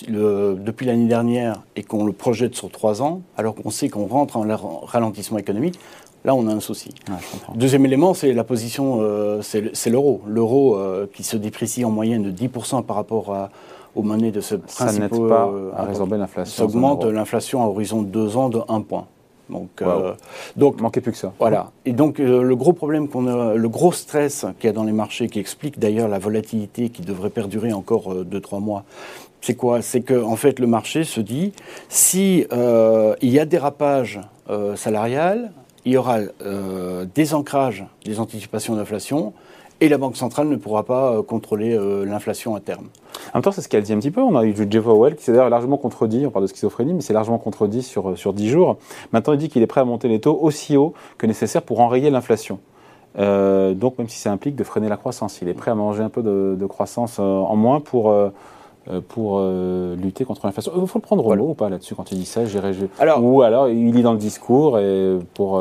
depuis 0.08 0.86
l'année 0.86 1.06
dernière 1.06 1.62
et 1.76 1.82
qu'on 1.82 2.04
le 2.04 2.12
projette 2.12 2.54
sur 2.54 2.70
trois 2.70 3.02
ans, 3.02 3.22
alors 3.36 3.54
qu'on 3.54 3.70
sait 3.70 3.88
qu'on 3.88 4.06
rentre 4.06 4.36
en 4.36 4.46
ralentissement 4.84 5.38
économique, 5.38 5.78
là 6.24 6.34
on 6.34 6.46
a 6.46 6.52
un 6.52 6.60
souci. 6.60 6.90
Deuxième 7.54 7.86
élément, 7.86 8.14
c'est 8.14 8.32
la 8.32 8.44
position, 8.44 8.98
euh, 9.00 9.40
c'est 9.42 9.90
l'euro. 9.90 10.20
L'euro 10.26 10.76
euh, 10.76 11.06
qui 11.12 11.22
se 11.22 11.36
déprécie 11.36 11.84
en 11.84 11.90
moyenne 11.90 12.22
de 12.22 12.30
10% 12.30 12.84
par 12.84 12.96
rapport 12.96 13.34
à, 13.34 13.50
aux 13.94 14.02
monnaies 14.02 14.30
de 14.30 14.40
ce 14.40 14.56
principe. 14.56 15.02
Ça 15.02 15.28
pas 15.28 15.50
à 15.76 15.84
résorber 15.84 16.18
l'inflation. 16.18 16.56
Ça 16.56 16.64
augmente 16.64 17.04
l'inflation 17.04 17.62
à 17.62 17.66
horizon 17.66 18.02
de 18.02 18.08
deux 18.08 18.36
ans 18.36 18.48
de 18.48 18.60
1 18.68 18.80
point. 18.82 19.06
Donc, 19.50 19.70
euh, 19.82 20.14
donc 20.56 20.80
manquait 20.80 21.00
plus 21.00 21.12
que 21.12 21.18
ça. 21.18 21.32
Voilà. 21.38 21.70
Et 21.84 21.92
donc 21.92 22.20
euh, 22.20 22.42
le 22.42 22.56
gros 22.56 22.72
problème 22.72 23.08
qu'on 23.08 23.26
a, 23.26 23.54
le 23.54 23.68
gros 23.68 23.92
stress 23.92 24.46
qu'il 24.58 24.68
y 24.68 24.70
a 24.70 24.72
dans 24.72 24.84
les 24.84 24.92
marchés, 24.92 25.28
qui 25.28 25.38
explique 25.38 25.78
d'ailleurs 25.78 26.08
la 26.08 26.18
volatilité 26.18 26.90
qui 26.90 27.02
devrait 27.02 27.30
perdurer 27.30 27.72
encore 27.72 28.14
2 28.14 28.36
euh, 28.36 28.40
trois 28.40 28.60
mois, 28.60 28.84
c'est 29.40 29.54
quoi? 29.54 29.82
C'est 29.82 30.00
que 30.00 30.22
en 30.22 30.36
fait 30.36 30.58
le 30.58 30.66
marché 30.66 31.04
se 31.04 31.20
dit 31.20 31.52
si 31.88 32.46
il 32.50 33.30
y 33.30 33.38
a 33.38 33.44
dérapage 33.44 34.20
salarial, 34.74 35.52
il 35.84 35.92
y 35.92 35.96
aura 35.96 36.18
des 37.14 37.34
ancrages, 37.34 37.86
des 38.04 38.18
anticipations 38.18 38.74
d'inflation 38.74 39.32
et 39.80 39.88
la 39.88 39.98
Banque 39.98 40.16
centrale 40.16 40.48
ne 40.48 40.56
pourra 40.56 40.84
pas 40.84 41.12
euh, 41.12 41.22
contrôler 41.22 41.76
euh, 41.76 42.04
l'inflation 42.04 42.54
à 42.54 42.60
terme. 42.60 42.86
En 43.32 43.38
même 43.38 43.42
temps, 43.42 43.52
c'est 43.52 43.60
ce 43.60 43.68
qu'elle 43.68 43.82
dit 43.82 43.92
un 43.92 43.98
petit 43.98 44.10
peu. 44.10 44.20
On 44.20 44.36
a 44.36 44.44
eu 44.44 44.54
Jeff 44.68 44.84
Powell 44.84 45.16
qui 45.16 45.24
s'est 45.24 45.32
d'ailleurs 45.32 45.50
largement 45.50 45.76
contredit, 45.76 46.26
on 46.26 46.30
parle 46.30 46.44
de 46.44 46.48
schizophrénie, 46.48 46.94
mais 46.94 47.00
c'est 47.00 47.12
largement 47.12 47.38
contredit 47.38 47.82
sur, 47.82 48.10
euh, 48.10 48.16
sur 48.16 48.32
10 48.32 48.48
jours. 48.48 48.78
Maintenant, 49.12 49.34
il 49.34 49.38
dit 49.38 49.48
qu'il 49.48 49.62
est 49.62 49.66
prêt 49.66 49.80
à 49.80 49.84
monter 49.84 50.08
les 50.08 50.20
taux 50.20 50.38
aussi 50.40 50.76
haut 50.76 50.94
que 51.16 51.26
nécessaire 51.26 51.62
pour 51.62 51.80
enrayer 51.80 52.10
l'inflation. 52.10 52.58
donc, 53.16 53.98
même 53.98 54.08
si 54.08 54.18
ça 54.18 54.30
implique 54.30 54.54
de 54.54 54.64
freiner 54.64 54.88
la 54.88 54.96
croissance, 54.96 55.40
il 55.42 55.48
est 55.48 55.54
prêt 55.54 55.70
à 55.70 55.74
manger 55.74 56.02
un 56.02 56.08
peu 56.08 56.22
de, 56.22 56.66
croissance 56.66 57.18
en 57.18 57.56
moins 57.56 57.80
pour, 57.80 58.14
pour 59.08 59.40
lutter 59.40 60.24
contre 60.24 60.46
l'inflation. 60.46 60.72
Il 60.80 60.86
faut 60.86 60.98
le 60.98 61.02
prendre 61.02 61.26
au 61.26 61.34
mot 61.34 61.50
ou 61.50 61.54
pas 61.54 61.68
là-dessus 61.68 61.94
quand 61.94 62.10
il 62.12 62.18
dit 62.18 62.26
ça 62.26 62.40
alors, 62.98 63.24
Ou 63.24 63.42
alors 63.42 63.68
il 63.68 63.92
lit 63.92 64.02
dans 64.02 64.12
le 64.12 64.18
discours 64.18 64.78
et 64.78 65.18
pour 65.34 65.60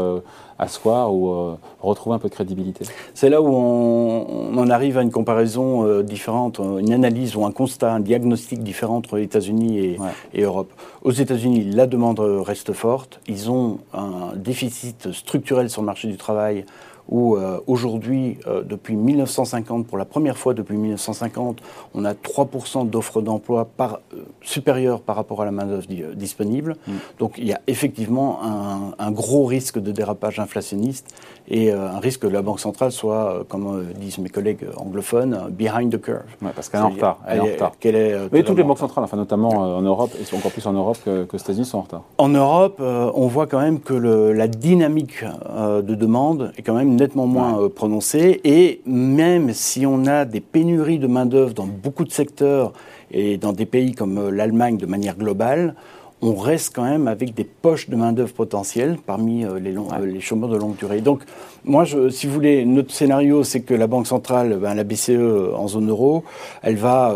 asseoir 0.59 1.13
ou 1.13 1.29
euh, 1.29 1.55
retrouver 1.81 2.15
un 2.15 2.19
peu 2.19 2.29
de 2.29 2.33
crédibilité. 2.33 2.85
C'est 3.13 3.29
là 3.29 3.41
où 3.41 3.47
on, 3.47 4.57
en 4.57 4.69
arrive 4.69 4.97
à 4.97 5.01
une 5.01 5.11
comparaison 5.11 5.85
euh, 5.85 6.03
différente, 6.03 6.59
une 6.59 6.93
analyse 6.93 7.35
ou 7.35 7.45
un 7.45 7.51
constat, 7.51 7.93
un 7.93 7.99
diagnostic 7.99 8.63
différent 8.63 8.97
entre 8.97 9.19
États-Unis 9.19 9.79
et, 9.79 9.99
et, 10.33 10.41
Europe. 10.41 10.71
Aux 11.03 11.11
États-Unis, 11.11 11.71
la 11.71 11.85
demande 11.85 12.19
reste 12.19 12.73
forte. 12.73 13.19
Ils 13.27 13.51
ont 13.51 13.79
un 13.93 14.35
déficit 14.35 15.11
structurel 15.11 15.69
sur 15.69 15.81
le 15.81 15.85
marché 15.85 16.07
du 16.07 16.17
travail 16.17 16.65
où 17.09 17.35
euh, 17.35 17.59
aujourd'hui, 17.67 18.37
euh, 18.47 18.63
depuis 18.63 18.95
1950, 18.95 19.87
pour 19.87 19.97
la 19.97 20.05
première 20.05 20.37
fois 20.37 20.53
depuis 20.53 20.75
1950, 20.75 21.59
on 21.93 22.05
a 22.05 22.13
3% 22.13 22.89
d'offres 22.89 23.21
d'emploi 23.21 23.65
par, 23.65 23.99
euh, 24.13 24.23
supérieures 24.41 25.01
par 25.01 25.15
rapport 25.15 25.41
à 25.41 25.45
la 25.45 25.51
main-d'œuvre 25.51 25.87
disponible. 26.15 26.75
Mm. 26.85 26.91
Donc 27.19 27.33
il 27.37 27.45
y 27.45 27.53
a 27.53 27.61
effectivement 27.67 28.39
un, 28.43 28.93
un, 28.99 29.11
gros 29.11 29.45
risque 29.45 29.79
de 29.79 29.91
dérapage 29.91 30.39
inflationniste 30.39 31.15
et 31.47 31.71
un 31.71 31.99
risque 31.99 32.21
que 32.21 32.27
la 32.27 32.41
Banque 32.41 32.59
centrale 32.59 32.91
soit, 32.91 33.45
comme 33.47 33.85
disent 33.97 34.17
mes 34.17 34.29
collègues 34.29 34.65
anglophones, 34.75 35.47
behind 35.49 35.95
the 35.95 36.01
curve. 36.01 36.25
Ouais, 36.41 36.51
parce 36.53 36.67
qu'elle 36.67 36.81
est 36.81 36.83
en 36.83 36.89
retard. 36.89 37.19
Elle, 37.25 37.37
est 37.37 37.41
en 37.41 37.45
retard. 37.45 37.71
est, 37.83 38.29
Mais 38.33 38.43
toutes 38.43 38.57
les 38.57 38.63
banques 38.63 38.79
centrales, 38.79 39.05
enfin, 39.05 39.15
notamment 39.15 39.49
en 39.49 39.81
Europe, 39.81 40.11
et 40.19 40.35
encore 40.35 40.51
plus 40.51 40.65
en 40.65 40.73
Europe 40.73 40.97
que, 41.05 41.23
que 41.23 41.35
aux 41.35 41.39
États-Unis, 41.39 41.65
sont 41.65 41.77
en 41.77 41.81
retard. 41.83 42.03
En 42.17 42.27
Europe, 42.27 42.81
on 42.81 43.27
voit 43.27 43.47
quand 43.47 43.61
même 43.61 43.79
que 43.79 43.93
le, 43.93 44.33
la 44.33 44.49
dynamique 44.49 45.23
de 45.23 45.95
demande 45.95 46.51
est 46.57 46.63
quand 46.63 46.73
même 46.73 46.96
nettement 46.97 47.27
moins 47.27 47.61
euh, 47.61 47.69
prononcée. 47.69 48.41
Et 48.43 48.81
même 48.85 49.53
si 49.53 49.85
on 49.85 50.05
a 50.05 50.25
des 50.25 50.41
pénuries 50.41 50.99
de 50.99 51.07
main-d'œuvre 51.07 51.53
dans 51.53 51.67
beaucoup 51.67 52.03
de 52.03 52.11
secteurs 52.11 52.73
et 53.11 53.37
dans 53.37 53.53
des 53.53 53.65
pays 53.65 53.93
comme 53.93 54.17
euh, 54.17 54.31
l'Allemagne 54.31 54.77
de 54.77 54.85
manière 54.85 55.15
globale, 55.17 55.75
on 56.21 56.35
reste 56.35 56.75
quand 56.75 56.83
même 56.83 57.07
avec 57.07 57.33
des 57.33 57.43
poches 57.43 57.89
de 57.89 57.95
main-d'œuvre 57.95 58.33
potentielles 58.33 58.97
parmi 59.05 59.45
euh, 59.45 59.59
les, 59.59 59.71
longs, 59.71 59.87
les, 60.01 60.19
chômeurs 60.19 60.49
de 60.49 60.57
longue 60.57 60.75
durée. 60.75 61.01
Donc, 61.01 61.23
moi, 61.63 61.83
je, 61.83 62.09
si 62.09 62.27
vous 62.27 62.33
voulez, 62.33 62.65
notre 62.65 62.91
scénario, 62.91 63.43
c'est 63.43 63.61
que 63.61 63.73
la 63.73 63.87
Banque 63.87 64.07
centrale, 64.07 64.57
ben, 64.59 64.73
la 64.73 64.83
BCE 64.83 65.11
en 65.53 65.67
zone 65.67 65.89
euro, 65.89 66.23
elle 66.61 66.77
va 66.77 67.13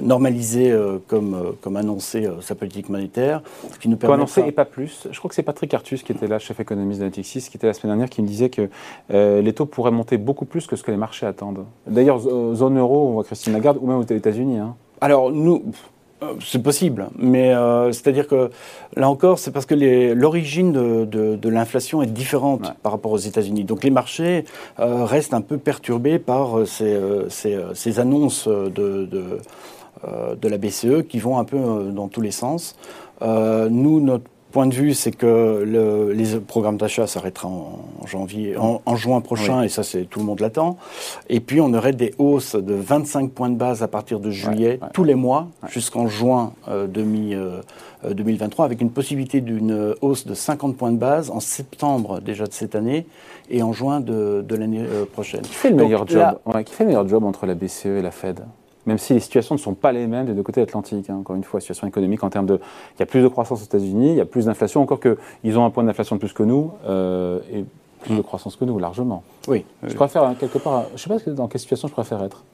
normaliser, 0.00 0.74
comme, 1.06 1.54
comme 1.60 1.76
annoncé, 1.76 2.28
sa 2.40 2.54
politique 2.54 2.88
monétaire. 2.88 3.42
Ce 3.72 3.78
qui 3.78 3.88
nous 3.88 3.96
permet 3.96 4.14
annoncer 4.14 4.42
et 4.46 4.52
pas 4.52 4.64
plus. 4.64 5.06
Je 5.10 5.18
crois 5.18 5.28
que 5.28 5.34
c'est 5.34 5.42
Patrick 5.42 5.74
Artus 5.74 6.02
qui 6.02 6.12
était 6.12 6.26
là, 6.26 6.38
chef 6.38 6.60
économiste 6.60 7.00
de 7.00 7.04
Natixis, 7.04 7.48
qui 7.50 7.56
était 7.56 7.66
la 7.66 7.74
semaine 7.74 7.92
dernière, 7.92 8.08
qui 8.08 8.22
me 8.22 8.26
disait 8.26 8.48
que 8.48 8.70
les 9.10 9.52
taux 9.52 9.66
pourraient 9.66 9.90
monter 9.90 10.16
beaucoup 10.16 10.46
plus 10.46 10.66
que 10.66 10.76
ce 10.76 10.82
que 10.82 10.90
les 10.90 10.96
marchés 10.96 11.26
attendent. 11.26 11.66
D'ailleurs, 11.86 12.20
zone 12.20 12.78
euro, 12.78 13.08
on 13.08 13.12
voit 13.12 13.24
Christine 13.24 13.52
Lagarde, 13.52 13.78
ou 13.80 13.86
même 13.86 13.98
aux 13.98 14.02
États-Unis. 14.02 14.58
Hein. 14.58 14.76
Alors, 15.00 15.30
nous, 15.30 15.56
euh, 15.56 15.70
c'est 16.44 16.62
possible, 16.62 17.08
mais 17.16 17.54
euh, 17.54 17.92
c'est-à-dire 17.92 18.26
que 18.26 18.50
là 18.96 19.08
encore, 19.08 19.38
c'est 19.38 19.50
parce 19.50 19.66
que 19.66 19.74
l'origine 20.14 20.72
de, 20.72 21.48
l'inflation 21.48 22.02
est 22.02 22.06
différente 22.06 22.72
par 22.82 22.92
rapport 22.92 23.12
aux 23.12 23.18
États-Unis. 23.18 23.64
Donc 23.64 23.84
les 23.84 23.90
marchés 23.90 24.44
euh, 24.80 25.04
restent 25.04 25.34
un 25.34 25.40
peu 25.40 25.58
perturbés 25.58 26.18
par 26.18 26.66
ces, 26.66 26.98
ces, 27.28 28.00
annonces 28.00 28.48
de, 28.48 29.08
de, 29.08 30.48
la 30.48 30.58
BCE 30.58 31.06
qui 31.08 31.18
vont 31.18 31.38
un 31.38 31.44
peu 31.44 31.58
dans 31.92 32.08
tous 32.08 32.20
les 32.20 32.32
sens. 32.32 32.76
nous, 33.20 34.00
notre 34.00 34.24
point 34.54 34.68
de 34.68 34.74
vue, 34.74 34.94
c'est 34.94 35.10
que 35.10 35.64
le, 35.66 36.12
les 36.12 36.38
programmes 36.38 36.76
d'achat 36.76 37.08
s'arrêteront 37.08 37.80
en, 38.00 38.06
janvier, 38.06 38.54
en, 38.56 38.94
juin 38.94 39.20
prochain, 39.20 39.62
et 39.62 39.68
ça, 39.68 39.82
c'est 39.82 40.04
tout 40.04 40.20
le 40.20 40.24
monde 40.24 40.38
l'attend. 40.38 40.76
Et 41.28 41.40
puis, 41.40 41.60
on 41.60 41.74
aurait 41.74 41.92
des 41.92 42.14
hausses 42.18 42.54
de 42.54 42.72
25 42.72 43.32
points 43.32 43.50
de 43.50 43.56
base 43.56 43.82
à 43.82 43.88
partir 43.88 44.20
de 44.20 44.30
juillet, 44.30 44.78
tous 44.92 45.02
les 45.02 45.16
mois, 45.16 45.48
jusqu'en 45.68 46.06
juin 46.06 46.52
2023, 46.68 48.04
euh, 48.04 48.12
euh, 48.12 48.64
avec 48.64 48.80
une 48.80 48.90
possibilité 48.90 49.40
d'une 49.40 49.96
hausse 50.00 50.24
de 50.24 50.34
50 50.34 50.76
points 50.76 50.92
de 50.92 50.98
base 50.98 51.30
en 51.30 51.40
septembre 51.40 52.20
déjà 52.20 52.46
de 52.46 52.52
cette 52.52 52.76
année 52.76 53.06
et 53.50 53.60
en 53.64 53.72
juin 53.72 53.98
de, 53.98 54.44
l'année 54.54 54.84
euh, 54.88 55.04
prochaine. 55.04 55.42
Qui 55.42 55.52
fait, 55.52 55.70
le 55.70 55.76
meilleur 55.76 56.06
job, 56.06 56.38
qui 56.64 56.72
fait 56.72 56.84
le 56.84 56.88
meilleur 56.90 57.08
job 57.08 57.24
entre 57.24 57.46
la 57.46 57.56
BCE 57.56 57.86
et 57.86 58.02
la 58.02 58.12
Fed? 58.12 58.44
Même 58.86 58.98
si 58.98 59.14
les 59.14 59.20
situations 59.20 59.54
ne 59.54 59.60
sont 59.60 59.74
pas 59.74 59.92
les 59.92 60.06
mêmes 60.06 60.26
des 60.26 60.34
deux 60.34 60.42
côtés 60.42 60.60
de 60.60 60.66
l'Atlantique. 60.66 61.10
Hein. 61.10 61.16
Encore 61.20 61.36
une 61.36 61.44
fois, 61.44 61.60
situation 61.60 61.86
économique 61.86 62.22
en 62.22 62.30
termes 62.30 62.46
de... 62.46 62.60
Il 62.96 63.00
y 63.00 63.02
a 63.02 63.06
plus 63.06 63.22
de 63.22 63.28
croissance 63.28 63.60
aux 63.60 63.64
États-Unis, 63.64 64.10
il 64.10 64.16
y 64.16 64.20
a 64.20 64.26
plus 64.26 64.46
d'inflation, 64.46 64.82
encore 64.82 65.00
qu'ils 65.00 65.58
ont 65.58 65.64
un 65.64 65.70
point 65.70 65.84
d'inflation 65.84 66.16
de 66.16 66.20
plus 66.20 66.32
que 66.32 66.42
nous, 66.42 66.72
euh, 66.86 67.40
et 67.52 67.64
plus 68.02 68.16
de 68.16 68.22
croissance 68.22 68.56
que 68.56 68.64
nous, 68.64 68.78
largement. 68.78 69.22
Oui. 69.48 69.64
Je 69.82 69.94
préfère, 69.94 70.24
hein, 70.24 70.34
quelque 70.38 70.58
part... 70.58 70.84
Je 70.96 71.08
ne 71.08 71.18
sais 71.18 71.24
pas 71.24 71.30
dans 71.32 71.48
quelle 71.48 71.60
situation 71.60 71.88
je 71.88 71.92
préfère 71.92 72.22
être. 72.22 72.44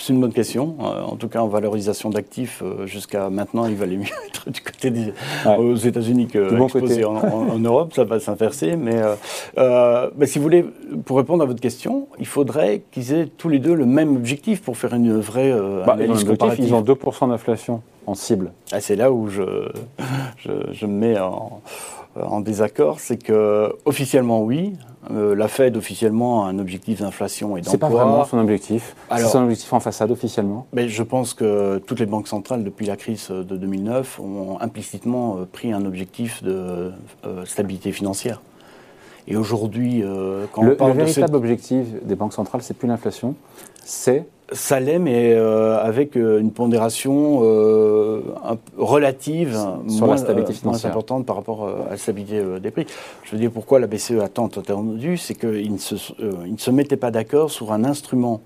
C'est 0.00 0.12
une 0.12 0.20
bonne 0.20 0.32
question. 0.32 0.76
Euh, 0.80 1.02
en 1.02 1.16
tout 1.16 1.28
cas, 1.28 1.40
en 1.40 1.48
valorisation 1.48 2.10
d'actifs, 2.10 2.62
euh, 2.62 2.86
jusqu'à 2.86 3.30
maintenant, 3.30 3.66
il 3.66 3.74
valait 3.74 3.96
mieux 3.96 4.06
être 4.28 4.50
du 4.50 4.60
côté 4.60 4.90
des 4.90 5.12
aux 5.46 5.74
États-Unis 5.74 6.28
que 6.28 7.04
en, 7.04 7.14
en, 7.14 7.58
Europe. 7.58 7.92
Ça 7.94 8.04
va 8.04 8.20
s'inverser. 8.20 8.76
Mais 8.76 8.96
euh, 9.58 10.10
bah, 10.14 10.26
si 10.26 10.38
vous 10.38 10.44
voulez, 10.44 10.64
pour 11.04 11.16
répondre 11.16 11.42
à 11.42 11.46
votre 11.46 11.60
question, 11.60 12.08
il 12.18 12.26
faudrait 12.26 12.82
qu'ils 12.92 13.12
aient 13.12 13.26
tous 13.26 13.48
les 13.48 13.58
deux 13.58 13.74
le 13.74 13.86
même 13.86 14.16
objectif 14.16 14.62
pour 14.62 14.76
faire 14.76 14.94
une 14.94 15.18
vraie 15.18 15.52
bah, 15.84 15.94
analyse 15.94 16.24
comparative. 16.24 16.64
Ils 16.64 16.74
ont 16.74 16.82
2% 16.82 17.28
d'inflation 17.30 17.82
en 18.06 18.14
cible. 18.14 18.52
Ah, 18.72 18.80
c'est 18.80 18.96
là 18.96 19.10
où 19.12 19.28
je, 19.28 19.68
je, 20.38 20.50
je 20.72 20.86
me 20.86 20.92
mets 20.92 21.18
en, 21.18 21.60
en 22.24 22.40
désaccord. 22.40 23.00
C'est 23.00 23.22
que 23.22 23.72
officiellement, 23.84 24.42
oui. 24.42 24.74
Euh, 25.10 25.34
la 25.34 25.48
Fed 25.48 25.76
officiellement 25.76 26.44
a 26.44 26.48
un 26.48 26.58
objectif 26.58 27.00
d'inflation 27.00 27.56
et 27.56 27.60
d'emploi. 27.60 27.70
C'est 27.70 27.78
pas 27.78 27.88
vraiment 27.88 28.24
son 28.24 28.38
objectif. 28.38 28.94
C'est 29.16 29.24
son 29.24 29.44
objectif 29.44 29.72
en 29.72 29.80
façade 29.80 30.10
officiellement. 30.10 30.66
Mais 30.72 30.88
je 30.88 31.02
pense 31.02 31.34
que 31.34 31.78
toutes 31.78 32.00
les 32.00 32.06
banques 32.06 32.28
centrales 32.28 32.64
depuis 32.64 32.86
la 32.86 32.96
crise 32.96 33.28
de 33.30 33.56
2009 33.56 34.20
ont 34.20 34.60
implicitement 34.60 35.38
euh, 35.38 35.44
pris 35.50 35.72
un 35.72 35.84
objectif 35.84 36.42
de 36.42 36.92
euh, 37.24 37.44
stabilité 37.44 37.92
financière. 37.92 38.42
Et 39.26 39.36
aujourd'hui, 39.36 40.02
quand 40.52 40.62
le, 40.62 40.72
on 40.72 40.76
parle 40.76 40.92
le 40.92 41.04
véritable 41.04 41.36
objectif 41.36 41.86
des 42.02 42.14
banques 42.14 42.32
centrales, 42.32 42.62
c'est 42.62 42.72
plus 42.72 42.88
l'inflation, 42.88 43.34
c'est 43.84 44.26
ça 44.52 44.80
l'est, 44.80 44.98
mais 44.98 45.32
euh, 45.34 45.78
avec 45.78 46.16
euh, 46.16 46.40
une 46.40 46.52
pondération 46.52 47.40
euh, 47.42 48.22
relative 48.76 49.58
Sur 49.88 50.06
moins, 50.06 50.14
la 50.14 50.16
stabilité 50.16 50.52
financière. 50.52 50.90
importante 50.90 51.26
par 51.26 51.36
rapport 51.36 51.68
à 51.68 51.90
la 51.90 51.96
stabilité 51.96 52.42
des 52.60 52.70
prix. 52.70 52.86
Je 53.24 53.32
veux 53.32 53.38
dire 53.38 53.50
pourquoi 53.50 53.78
la 53.78 53.86
BCE 53.86 54.20
a 54.22 54.28
tant 54.28 54.46
attendu, 54.46 55.16
c'est 55.16 55.34
qu'ils 55.34 55.72
ne, 55.72 55.78
se, 55.78 55.94
ne 56.22 56.56
se 56.56 56.70
mettaient 56.70 56.96
pas 56.96 57.10
d'accord 57.10 57.50
sur 57.50 57.72
un 57.72 57.84
instrument 57.84 58.40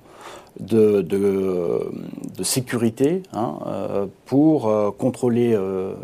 de, 0.60 1.00
de, 1.00 2.42
sécurité 2.42 3.22
hein, 3.32 3.54
pour 4.26 4.94
contrôler 4.98 5.56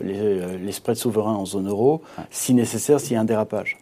les, 0.03 0.41
les, 0.59 0.73
spreads 0.73 0.97
souverains 0.97 1.35
en 1.35 1.45
zone 1.45 1.69
euro, 1.69 2.01
si 2.31 2.55
nécessaire, 2.55 2.99
s'il 2.99 3.13
y 3.13 3.17
a 3.17 3.21
un 3.21 3.25
dérapage. 3.25 3.77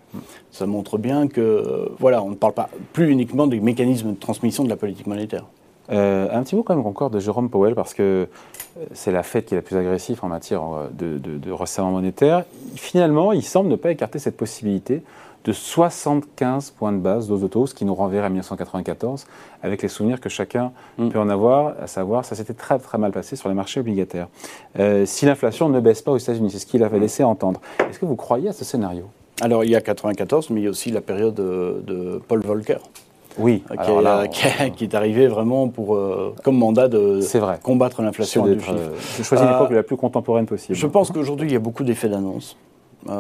Ça 0.51 0.67
montre 0.67 0.99
bien 0.99 1.29
que, 1.29 1.91
voilà, 1.99 2.23
on 2.23 2.31
ne 2.31 2.35
parle 2.35 2.55
pas 2.55 2.69
plus 2.93 3.11
uniquement 3.11 3.47
des 3.47 3.61
mécanismes 3.61 4.15
de 4.15 4.19
transmission 4.19 4.65
de 4.65 4.69
la 4.69 4.77
politique 4.77 5.07
monétaire. 5.07 5.45
Euh, 5.91 6.29
un 6.33 6.43
petit 6.43 6.57
mot 6.57 6.63
quand 6.63 6.77
même 6.77 6.87
encore 6.87 7.11
de 7.11 7.21
Jérôme 7.21 7.49
Powell, 7.49 7.75
parce 7.75 7.95
que 7.95 8.03
euh, 8.79 8.85
c'est 8.93 9.13
la 9.13 9.23
Fed 9.23 9.45
qui 9.45 9.55
est 9.55 9.59
la 9.59 9.63
plus 9.63 9.77
agressive 9.77 10.19
en 10.23 10.29
matière 10.29 10.63
euh, 10.63 10.89
de, 10.93 11.19
de, 11.19 11.51
resserrement 11.51 11.93
monétaire. 11.93 12.45
Finalement, 12.75 13.33
il 13.33 13.43
semble 13.43 13.69
ne 13.69 13.77
pas 13.77 13.91
écarter 13.91 14.19
cette 14.19 14.37
possibilité 14.37 15.03
de 15.45 15.53
75 15.53 16.71
points 16.71 16.93
de 16.93 16.99
base 16.99 17.29
d'Ozoto, 17.29 17.69
ce 17.69 17.75
qui 17.75 17.85
nous 17.85 17.95
renverrait 17.95 18.27
à 18.27 18.29
1994, 18.29 19.27
avec 19.63 19.81
les 19.81 19.89
souvenirs 19.89 20.21
que 20.21 20.29
chacun 20.29 20.73
mm. 20.99 21.11
peut 21.11 21.21
en 21.21 21.29
avoir, 21.29 21.75
à 21.81 21.87
savoir, 21.87 22.25
ça 22.25 22.35
s'était 22.35 22.55
très 22.55 22.81
très 22.81 22.99
mal 22.99 23.13
passé 23.13 23.37
sur 23.37 23.49
les 23.49 23.55
marchés 23.55 23.79
obligataires. 23.79 24.27
si 25.05 25.25
l'inflation 25.25 25.69
ne 25.69 25.79
baisse 25.79 26.03
pas 26.03 26.11
aux 26.11 26.19
États-Unis, 26.19 26.51
c'est 26.51 26.59
ce 26.59 26.67
qu'il 26.67 26.83
avait 26.83 26.99
laissé 26.99 27.23
entendre. 27.23 27.61
Est-ce 27.89 28.01
que 28.01 28.07
vous 28.07 28.17
croyez 28.17 28.49
à 28.49 28.53
ce 28.53 28.65
scénario? 28.65 29.05
Alors, 29.41 29.63
il 29.63 29.71
y 29.71 29.77
a 29.77 29.81
94, 29.81 30.51
mais 30.51 30.63
il 30.63 30.65
y 30.65 30.67
a 30.67 30.71
aussi 30.71 30.91
la 30.91 31.01
période 31.01 31.35
de 31.35 32.21
Paul 32.27 32.41
Volcker. 32.41 32.79
Oui, 33.39 33.63
qui, 34.75 34.85
est, 34.85 34.95
arrivé 34.95 35.27
vraiment 35.27 35.69
pour, 35.69 35.97
euh, 35.97 36.35
comme 36.43 36.57
mandat 36.57 36.89
de 36.89 37.21
combattre 37.63 38.03
l'inflation. 38.03 38.47
Euh, 38.47 38.57
je 39.19 39.23
choisis 39.23 39.47
l'époque 39.47 39.71
la 39.71 39.83
plus 39.83 39.97
contemporaine 39.97 40.47
possible. 40.47 40.75
Je 40.75 40.87
pense 40.87 41.11
qu'aujourd'hui, 41.11 41.49
il 41.49 41.53
y 41.53 41.57
a 41.57 41.61
beaucoup 41.61 41.85
d'effets 41.85 42.09
d'annonce. 42.09 42.57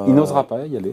il 0.07 0.15
n'osera 0.15 0.45
pas 0.45 0.67
y 0.67 0.77
aller 0.77 0.93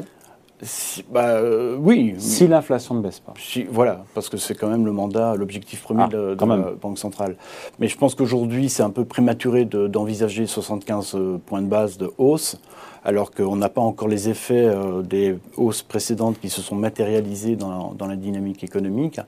bah, 1.12 1.40
oui. 1.78 2.16
Si 2.18 2.48
l'inflation 2.48 2.96
ne 2.96 3.02
baisse 3.02 3.20
pas. 3.20 3.34
voilà, 3.70 4.06
parce 4.14 4.30
que 4.30 4.38
c'est 4.38 4.56
quand 4.56 4.70
même 4.70 4.86
le 4.86 4.92
mandat, 4.92 5.36
l'objectif 5.36 5.82
premier 5.82 6.04
ah, 6.04 6.08
de, 6.08 6.36
la 6.40 6.72
Banque 6.82 6.98
centrale. 6.98 7.36
Mais 7.80 7.88
je 7.88 7.98
pense 7.98 8.16
qu'aujourd'hui, 8.16 8.70
c'est 8.70 8.84
un 8.84 8.90
peu 8.90 9.06
prématuré 9.06 9.66
d'envisager 9.66 10.46
75 10.46 11.18
points 11.46 11.62
de 11.62 11.68
base 11.68 11.98
de 11.98 12.12
hausse 12.18 12.58
alors 13.04 13.32
qu'on 13.32 13.56
n'a 13.56 13.70
pas 13.70 13.82
encore 13.82 14.08
les 14.08 14.30
effets 14.30 14.66
euh, 14.66 15.02
des 15.02 15.38
hausses 15.58 15.84
précédentes 15.84 16.40
qui 16.40 16.50
se 16.50 16.62
sont 16.62 16.76
matérialisées 16.76 17.56
dans, 17.56 17.96
la 18.00 18.16
dynamique 18.16 18.64
économique. 18.64 19.20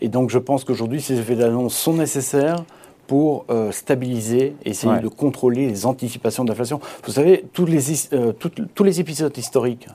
Et 0.00 0.08
donc 0.08 0.30
je 0.30 0.38
pense 0.38 0.64
qu'aujourd'hui, 0.64 1.00
ces 1.00 1.18
effets 1.18 1.36
d'annonce 1.36 1.74
sont 1.74 1.94
nécessaires 1.94 2.64
pour 3.10 3.44
euh, 3.50 3.72
stabiliser, 3.72 4.54
essayer 4.64 5.00
de 5.00 5.08
contrôler 5.08 5.66
les 5.66 5.84
anticipations 5.84 6.44
d'inflation. 6.44 6.78
Vous 7.02 7.10
savez, 7.10 7.44
tous 7.52 7.66
les, 7.66 7.82
euh, 8.12 8.32
tous 8.32 8.84
les 8.84 9.00
épisodes 9.00 9.36
historiques 9.36 9.88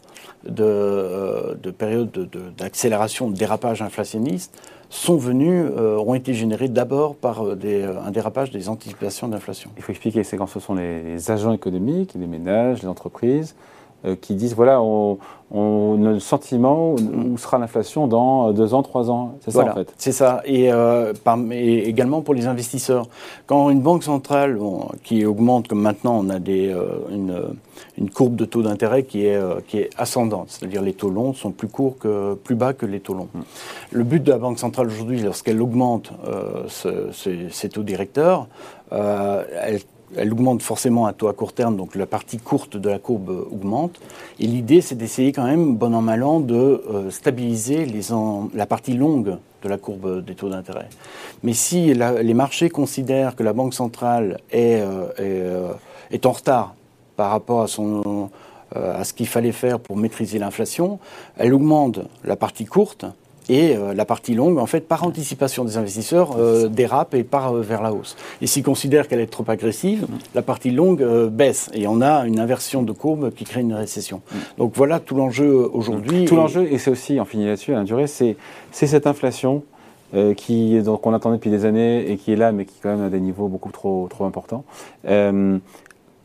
de, 0.45 1.57
de 1.63 1.72
période 1.72 2.12
d'accélération, 2.57 3.27
de, 3.27 3.34
de, 3.34 3.39
dérapage 3.39 3.81
inflationniste 3.81 4.51
sont 4.89 5.15
venus, 5.15 5.65
euh, 5.77 5.98
ont 5.98 6.13
été 6.13 6.34
générés 6.34 6.67
d'abord 6.67 7.15
par 7.15 7.45
euh, 7.45 7.55
des, 7.55 7.84
euh, 7.84 8.01
un 8.05 8.12
dérapage 8.12 8.51
des 8.51 8.67
anticipations 8.67 9.29
d'inflation. 9.29 9.69
Il 9.77 9.84
faut 9.84 9.93
expliquer, 9.93 10.25
c'est 10.25 10.36
quand 10.36 10.48
ce 10.48 10.60
sont 10.60 10.75
les, 10.75 11.31
agents 11.31 11.53
économiques, 11.53 12.15
les 12.15 12.27
ménages, 12.27 12.81
les 12.81 12.89
entreprises, 12.89 13.55
qui 14.21 14.35
disent 14.35 14.55
voilà, 14.55 14.81
on, 14.81 15.17
on 15.51 16.05
a 16.05 16.12
le 16.12 16.19
sentiment 16.19 16.93
où 16.93 17.38
sera 17.38 17.57
l'inflation 17.57 18.07
dans 18.07 18.51
deux 18.51 18.74
ans, 18.74 18.83
trois 18.83 19.09
ans. 19.09 19.38
C'est 19.41 19.51
ça 19.51 19.71
en 19.71 19.74
fait. 19.74 19.93
C'est 19.97 20.12
ça. 20.12 20.41
Et, 20.45 20.69
également 21.88 22.21
pour 22.21 22.33
les 22.33 22.47
investisseurs. 22.47 23.07
Quand 23.47 23.69
une 23.69 23.81
banque 23.81 24.03
centrale 24.03 24.59
qui 25.03 25.25
augmente, 25.25 25.67
comme 25.67 25.81
maintenant 25.81 26.19
on 26.19 26.29
a 26.29 26.39
des, 26.39 26.75
une, 27.12 27.55
une 27.97 28.09
courbe 28.09 28.35
de 28.35 28.45
taux 28.45 28.62
d'intérêt 28.62 29.03
qui 29.03 29.25
est, 29.25 29.35
euh, 29.35 29.59
qui 29.67 29.79
est 29.79 29.89
ascendante, 29.97 30.47
c'est-à-dire 30.50 30.81
les 30.81 30.93
taux 30.93 31.09
longs 31.09 31.33
sont 31.33 31.51
plus 31.51 31.67
courts 31.67 31.97
que 31.97 32.33
plus 32.33 32.55
bas 32.55 32.74
que 32.74 32.85
les 32.85 33.00
taux 33.00 33.13
longs. 33.13 33.29
Mm. 33.33 33.41
Le 33.91 34.03
but 34.03 34.24
de 34.24 34.31
la 34.31 34.38
Banque 34.38 34.59
centrale 34.59 34.88
aujourd'hui, 34.88 35.21
lorsqu'elle 35.21 35.62
augmente 35.62 36.12
euh, 36.27 36.65
ces, 37.12 37.69
taux 37.69 37.83
directeurs, 37.83 38.47
euh, 38.91 39.43
elle 39.62 39.79
elle 40.17 40.31
augmente 40.34 40.62
forcément 40.62 41.07
un 41.07 41.13
taux 41.13 41.27
à 41.27 41.34
court 41.34 41.53
terme, 41.53 41.77
donc 41.77 41.95
la 41.95 42.05
partie 42.05 42.38
courte 42.38 42.77
de 42.77 42.89
la 42.89 43.00
courbe 43.00 43.29
augmente. 43.51 44.00
Et 44.39 44.48
l'idée, 44.48 44.81
c'est 44.81 44.95
d'essayer 44.95 45.31
quand 45.31 45.45
même, 45.45 45.75
bon 45.75 45.93
an 45.93 46.01
mal 46.01 46.24
an, 46.24 46.39
de 46.39 46.81
stabiliser 47.10 47.86
les 47.86 48.01
la 48.53 48.65
partie 48.65 48.93
longue 48.93 49.38
de 49.63 49.69
la 49.69 49.77
courbe 49.77 50.24
des 50.24 50.36
taux 50.36 50.50
d'intérêt. 50.50 50.89
Mais 51.43 51.53
si 51.53 51.93
les 51.93 52.34
marchés 52.34 52.69
considèrent 52.69 53.36
que 53.36 53.43
la 53.43 53.53
Banque 53.53 53.74
centrale 53.74 54.39
est, 54.51 54.84
est 56.12 56.25
en 56.25 56.31
retard 56.31 56.75
par 57.15 57.31
rapport 57.31 57.62
à, 57.62 57.67
son, 57.67 58.29
euh, 58.75 59.00
à 59.00 59.03
ce 59.03 59.13
qu'il 59.13 59.27
fallait 59.27 59.51
faire 59.51 59.79
pour 59.79 59.95
maîtriser 59.95 60.39
l'inflation, 60.39 61.00
elle 61.38 61.53
augmente 61.53 62.00
la 62.24 62.36
partie 62.36 62.65
courte 62.65 63.05
Et 63.49 63.75
euh, 63.75 63.93
la 63.93 64.05
partie 64.05 64.33
longue, 64.33 64.57
en 64.57 64.65
fait, 64.65 64.87
par 64.87 65.05
anticipation 65.05 65.65
des 65.65 65.77
investisseurs, 65.77 66.35
euh, 66.37 66.67
dérape 66.67 67.13
et 67.13 67.23
part 67.23 67.53
euh, 67.53 67.61
vers 67.61 67.81
la 67.81 67.93
hausse. 67.93 68.15
Et 68.41 68.47
s'ils 68.47 68.63
considèrent 68.63 69.07
qu'elle 69.07 69.19
est 69.19 69.27
trop 69.27 69.45
agressive, 69.47 70.07
la 70.33 70.41
partie 70.41 70.71
longue 70.71 71.05
baisse. 71.29 71.69
Et 71.73 71.87
on 71.87 72.01
a 72.01 72.25
une 72.25 72.39
inversion 72.39 72.83
de 72.83 72.91
courbe 72.91 73.31
qui 73.31 73.43
crée 73.43 73.61
une 73.61 73.73
récession. 73.73 74.21
Donc 74.57 74.73
voilà 74.75 74.99
tout 74.99 75.15
l'enjeu 75.15 75.69
aujourd'hui. 75.71 76.25
Tout 76.25 76.35
l'enjeu, 76.35 76.67
et 76.71 76.77
c'est 76.77 76.89
aussi, 76.89 77.19
en 77.19 77.25
finit 77.25 77.45
là-dessus, 77.45 77.73
Alain 77.73 77.83
Durée, 77.83 78.07
c'est 78.07 78.35
cette 78.71 79.07
inflation 79.07 79.63
qu'on 80.11 81.13
attendait 81.13 81.37
depuis 81.37 81.49
des 81.49 81.65
années 81.65 82.09
et 82.09 82.17
qui 82.17 82.31
est 82.31 82.35
là, 82.35 82.51
mais 82.51 82.65
qui 82.65 82.75
quand 82.81 82.89
même 82.89 83.05
à 83.05 83.09
des 83.09 83.19
niveaux 83.19 83.47
beaucoup 83.47 83.71
trop, 83.71 84.07
trop 84.09 84.25
importants. 84.25 84.63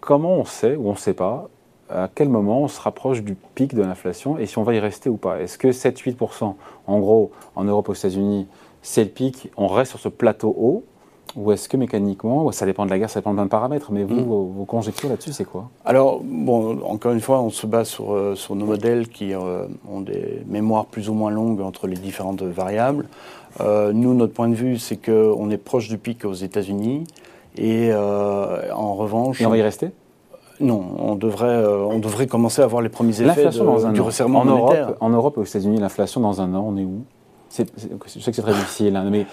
comment 0.00 0.34
on 0.34 0.44
sait, 0.44 0.76
ou 0.76 0.88
on 0.88 0.92
ne 0.92 0.98
sait 0.98 1.14
pas, 1.14 1.48
à 1.92 2.08
quel 2.14 2.28
moment 2.28 2.62
on 2.62 2.68
se 2.68 2.80
rapproche 2.80 3.22
du 3.22 3.36
pic 3.54 3.74
de 3.74 3.82
l'inflation 3.82 4.38
et 4.38 4.46
si 4.46 4.58
on 4.58 4.62
va 4.62 4.74
y 4.74 4.80
rester 4.80 5.08
ou 5.08 5.16
pas. 5.16 5.40
Est-ce 5.40 5.58
que 5.58 5.68
7-8%, 5.68 6.54
en 6.86 6.98
gros, 6.98 7.30
en 7.56 7.64
Europe, 7.64 7.88
aux 7.88 7.94
États-Unis, 7.94 8.46
c'est 8.82 9.04
le 9.04 9.10
pic, 9.10 9.50
on 9.56 9.66
reste 9.66 9.90
sur 9.90 10.00
ce 10.00 10.08
plateau 10.08 10.54
haut 10.58 10.84
ou 11.36 11.52
est-ce 11.52 11.68
que 11.68 11.76
mécaniquement, 11.76 12.50
ça 12.50 12.66
dépend 12.66 12.84
de 12.84 12.90
la 12.90 12.98
guerre, 12.98 13.10
ça 13.10 13.20
dépend 13.20 13.30
de 13.30 13.36
plein 13.36 13.44
de 13.44 13.50
paramètres, 13.50 13.92
mais 13.92 14.02
vous, 14.02 14.16
mm. 14.16 14.24
vos, 14.56 14.64
conjectures 14.64 15.08
là-dessus, 15.08 15.32
c'est 15.32 15.44
quoi? 15.44 15.68
Alors, 15.84 16.20
bon, 16.24 16.82
encore 16.82 17.12
une 17.12 17.20
fois, 17.20 17.40
on 17.40 17.50
se 17.50 17.66
base 17.66 17.88
sur, 17.88 18.12
euh, 18.12 18.34
sur 18.34 18.56
nos 18.56 18.66
modèles 18.66 19.08
qui 19.08 19.32
euh, 19.32 19.66
ont 19.88 20.00
des 20.00 20.42
mémoires 20.48 20.86
plus 20.86 21.08
ou 21.08 21.14
moins 21.14 21.30
longues 21.30 21.60
entre 21.60 21.86
les 21.86 21.96
différentes 21.96 22.42
variables. 22.42 23.06
Euh, 23.60 23.92
nous, 23.92 24.14
notre 24.14 24.32
point 24.32 24.48
de 24.48 24.54
vue, 24.54 24.78
c'est 24.78 24.96
qu'on 24.96 25.50
est 25.50 25.56
proche 25.56 25.88
du 25.88 25.98
pic 25.98 26.24
aux 26.24 26.34
États-Unis, 26.34 27.04
et 27.56 27.92
en 27.92 28.94
revanche... 28.94 29.40
Et 29.40 29.46
on 29.46 29.50
va 29.50 29.56
y 29.56 29.62
rester? 29.62 29.90
Non, 30.60 30.84
on 30.98 31.14
devrait, 31.14 31.46
euh, 31.46 31.78
on 31.78 31.98
devrait 31.98 32.26
commencer 32.26 32.62
à 32.62 32.66
voir 32.66 32.82
les 32.82 32.88
premiers 32.88 33.20
effets 33.22 33.46
de, 33.46 33.58
dans 33.58 33.86
un 33.86 33.92
du 33.92 34.00
resserrement 34.00 34.40
en 34.40 34.44
Europe, 34.44 34.96
en 35.00 35.08
Europe 35.10 35.34
et 35.36 35.40
aux 35.40 35.44
États-Unis, 35.44 35.78
l'inflation 35.78 36.20
dans 36.20 36.40
un 36.40 36.54
an, 36.54 36.64
on 36.68 36.76
est 36.76 36.84
où? 36.84 37.02
Je 37.50 37.56
sais 37.56 38.30
que 38.30 38.32
c'est 38.32 38.42
très 38.42 38.52
difficile, 38.52 38.94
hein, 38.94 39.08
mais 39.10 39.26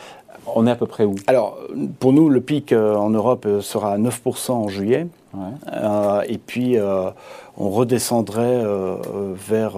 on 0.56 0.66
est 0.66 0.72
à 0.72 0.76
peu 0.76 0.88
près 0.88 1.04
où? 1.04 1.16
Alors, 1.28 1.58
pour 2.00 2.14
nous, 2.14 2.30
le 2.30 2.42
pic 2.42 2.72
euh, 2.72 2.96
en 2.96 3.10
Europe 3.10 3.46
euh, 3.46 3.62
sera 3.62 3.94
à 3.94 3.98
9% 3.98 4.52
en 4.52 4.68
juillet. 4.70 5.08
et 6.28 6.38
puis, 6.38 6.78
on 7.58 7.70
redescendrait 7.70 8.64
vers 9.36 9.78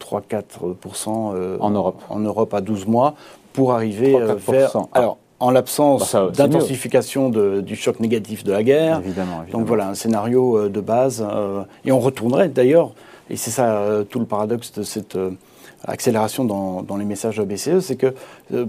3-4% 0.00 1.58
en 1.60 1.70
Europe. 1.70 2.02
En 2.08 2.20
Europe 2.20 2.54
à 2.54 2.60
12 2.60 2.86
mois 2.86 3.14
pour 3.52 3.72
arriver 3.72 4.16
vers. 4.46 4.76
Alors, 4.92 5.18
en 5.40 5.50
l'absence 5.50 6.14
bah, 6.14 6.30
d'intensification 6.34 7.30
du 7.30 7.76
choc 7.76 8.00
négatif 8.00 8.44
de 8.44 8.52
la 8.52 8.62
guerre. 8.62 9.00
Évidemment, 9.04 9.44
Donc 9.52 9.66
voilà, 9.66 9.88
un 9.88 9.94
scénario 9.94 10.58
euh, 10.58 10.68
de 10.68 10.80
base. 10.80 11.24
Euh, 11.28 11.62
et 11.84 11.92
on 11.92 12.00
retournerait 12.00 12.48
d'ailleurs, 12.48 12.92
et 13.30 13.36
c'est 13.36 13.50
ça 13.50 13.78
euh, 13.78 14.04
tout 14.04 14.18
le 14.18 14.26
paradoxe 14.26 14.72
de 14.72 14.82
cette 14.82 15.16
accélération 15.86 16.44
dans, 16.44 16.96
les 16.96 17.04
messages 17.04 17.36
de 17.36 17.42
la 17.42 17.46
BCE, 17.46 17.78
c'est 17.80 17.94
que 17.94 18.14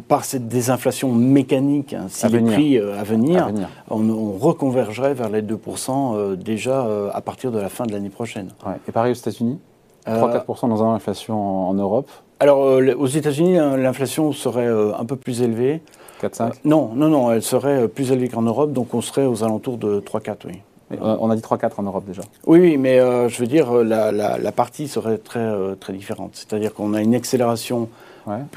par 0.07 0.25
cette 0.25 0.47
désinflation 0.47 1.11
mécanique, 1.11 1.93
hein, 1.93 2.05
si 2.07 2.27
les 2.27 2.39
prix 2.39 2.77
à 2.77 3.03
venir, 3.03 3.51
On, 3.89 4.33
reconvergerait 4.33 5.15
vers 5.15 5.29
les 5.29 5.41
2% 5.41 6.35
déjà 6.35 6.85
à 7.11 7.21
partir 7.21 7.51
de 7.51 7.57
la 7.57 7.69
fin 7.69 7.85
de 7.85 7.93
l'année 7.93 8.09
prochaine. 8.11 8.49
Et 8.87 8.91
pareil 8.91 9.11
aux 9.11 9.15
États-Unis 9.15 9.57
3-4% 10.05 10.69
dans 10.69 10.83
un 10.83 10.87
an 10.87 10.93
d'inflation 10.93 11.67
en, 11.67 11.73
Europe 11.73 12.09
alors, 12.41 12.59
aux 12.59 13.05
États-Unis, 13.07 13.57
hein, 13.57 13.75
l'inflation 13.75 14.31
serait 14.31 14.65
un 14.67 15.03
peu 15.03 15.17
plus 15.17 15.41
élevée. 15.41 15.81
4-5 16.19 16.41
euh, 16.41 16.49
Non, 16.65 16.91
non, 16.95 17.09
non, 17.09 17.31
elle 17.31 17.41
serait 17.41 17.83
euh, 17.83 17.87
plus 17.87 18.11
élevée 18.11 18.29
qu'en 18.29 18.41
Europe, 18.41 18.73
donc 18.73 18.93
on 18.93 19.01
serait 19.01 19.25
aux 19.25 19.43
alentours 19.43 19.77
de 19.77 19.99
3-4, 19.99 20.35
oui. 20.45 20.61
on 20.99 21.29
a 21.29 21.35
dit 21.35 21.41
3-4 21.41 21.71
en 21.77 21.83
Europe 21.83 22.05
déjà. 22.05 22.21
Oui, 22.45 22.59
oui 22.59 22.77
mais 22.77 22.99
euh, 22.99 23.29
je 23.29 23.39
veux 23.39 23.47
dire, 23.47 23.71
la, 23.73 24.51
partie 24.51 24.87
serait 24.87 25.17
très, 25.17 25.49
très 25.79 25.93
différente. 25.93 26.31
C'est-à-dire 26.33 26.73
qu'on 26.73 26.93
a 26.93 27.01
une 27.01 27.15
accélération 27.15 27.89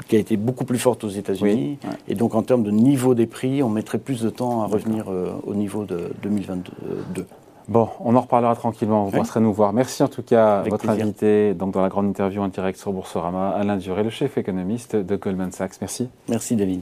qui 0.07 0.15
a 0.15 0.19
été 0.19 0.37
beaucoup 0.37 0.65
plus 0.65 0.77
forte 0.77 1.03
aux 1.03 1.09
États-Unis. 1.09 1.79
Et 2.07 2.13
donc, 2.13 2.35
en 2.35 2.43
termes 2.43 2.61
de 2.61 2.69
niveau 2.69 3.15
des 3.15 3.25
prix, 3.25 3.63
on 3.63 3.69
mettrait 3.69 3.97
plus 3.97 4.21
de 4.21 4.29
temps 4.29 4.61
à 4.61 4.67
revenir 4.67 5.05
au 5.47 5.55
niveau 5.55 5.85
de 5.85 6.11
2022. 6.21 7.25
Bon, 7.67 7.89
on 8.01 8.15
en 8.15 8.21
reparlera 8.21 8.55
tranquillement, 8.55 9.05
vous 9.05 9.11
passerez 9.11 9.39
nous 9.39 9.53
voir. 9.53 9.73
Merci 9.73 10.03
en 10.03 10.07
tout 10.07 10.21
cas 10.21 10.59
à 10.59 10.61
votre 10.63 10.89
invité 10.89 11.53
donc 11.53 11.73
dans 11.73 11.81
la 11.81 11.89
grande 11.89 12.07
interview 12.07 12.41
en 12.41 12.49
direct 12.49 12.77
sur 12.77 12.91
Boursorama, 12.91 13.49
Alain 13.51 13.77
Duré, 13.77 14.03
le 14.03 14.09
chef 14.09 14.37
économiste 14.37 14.95
de 14.95 15.15
Goldman 15.15 15.51
Sachs. 15.51 15.79
Merci. 15.79 16.09
Merci 16.27 16.55
David. 16.55 16.81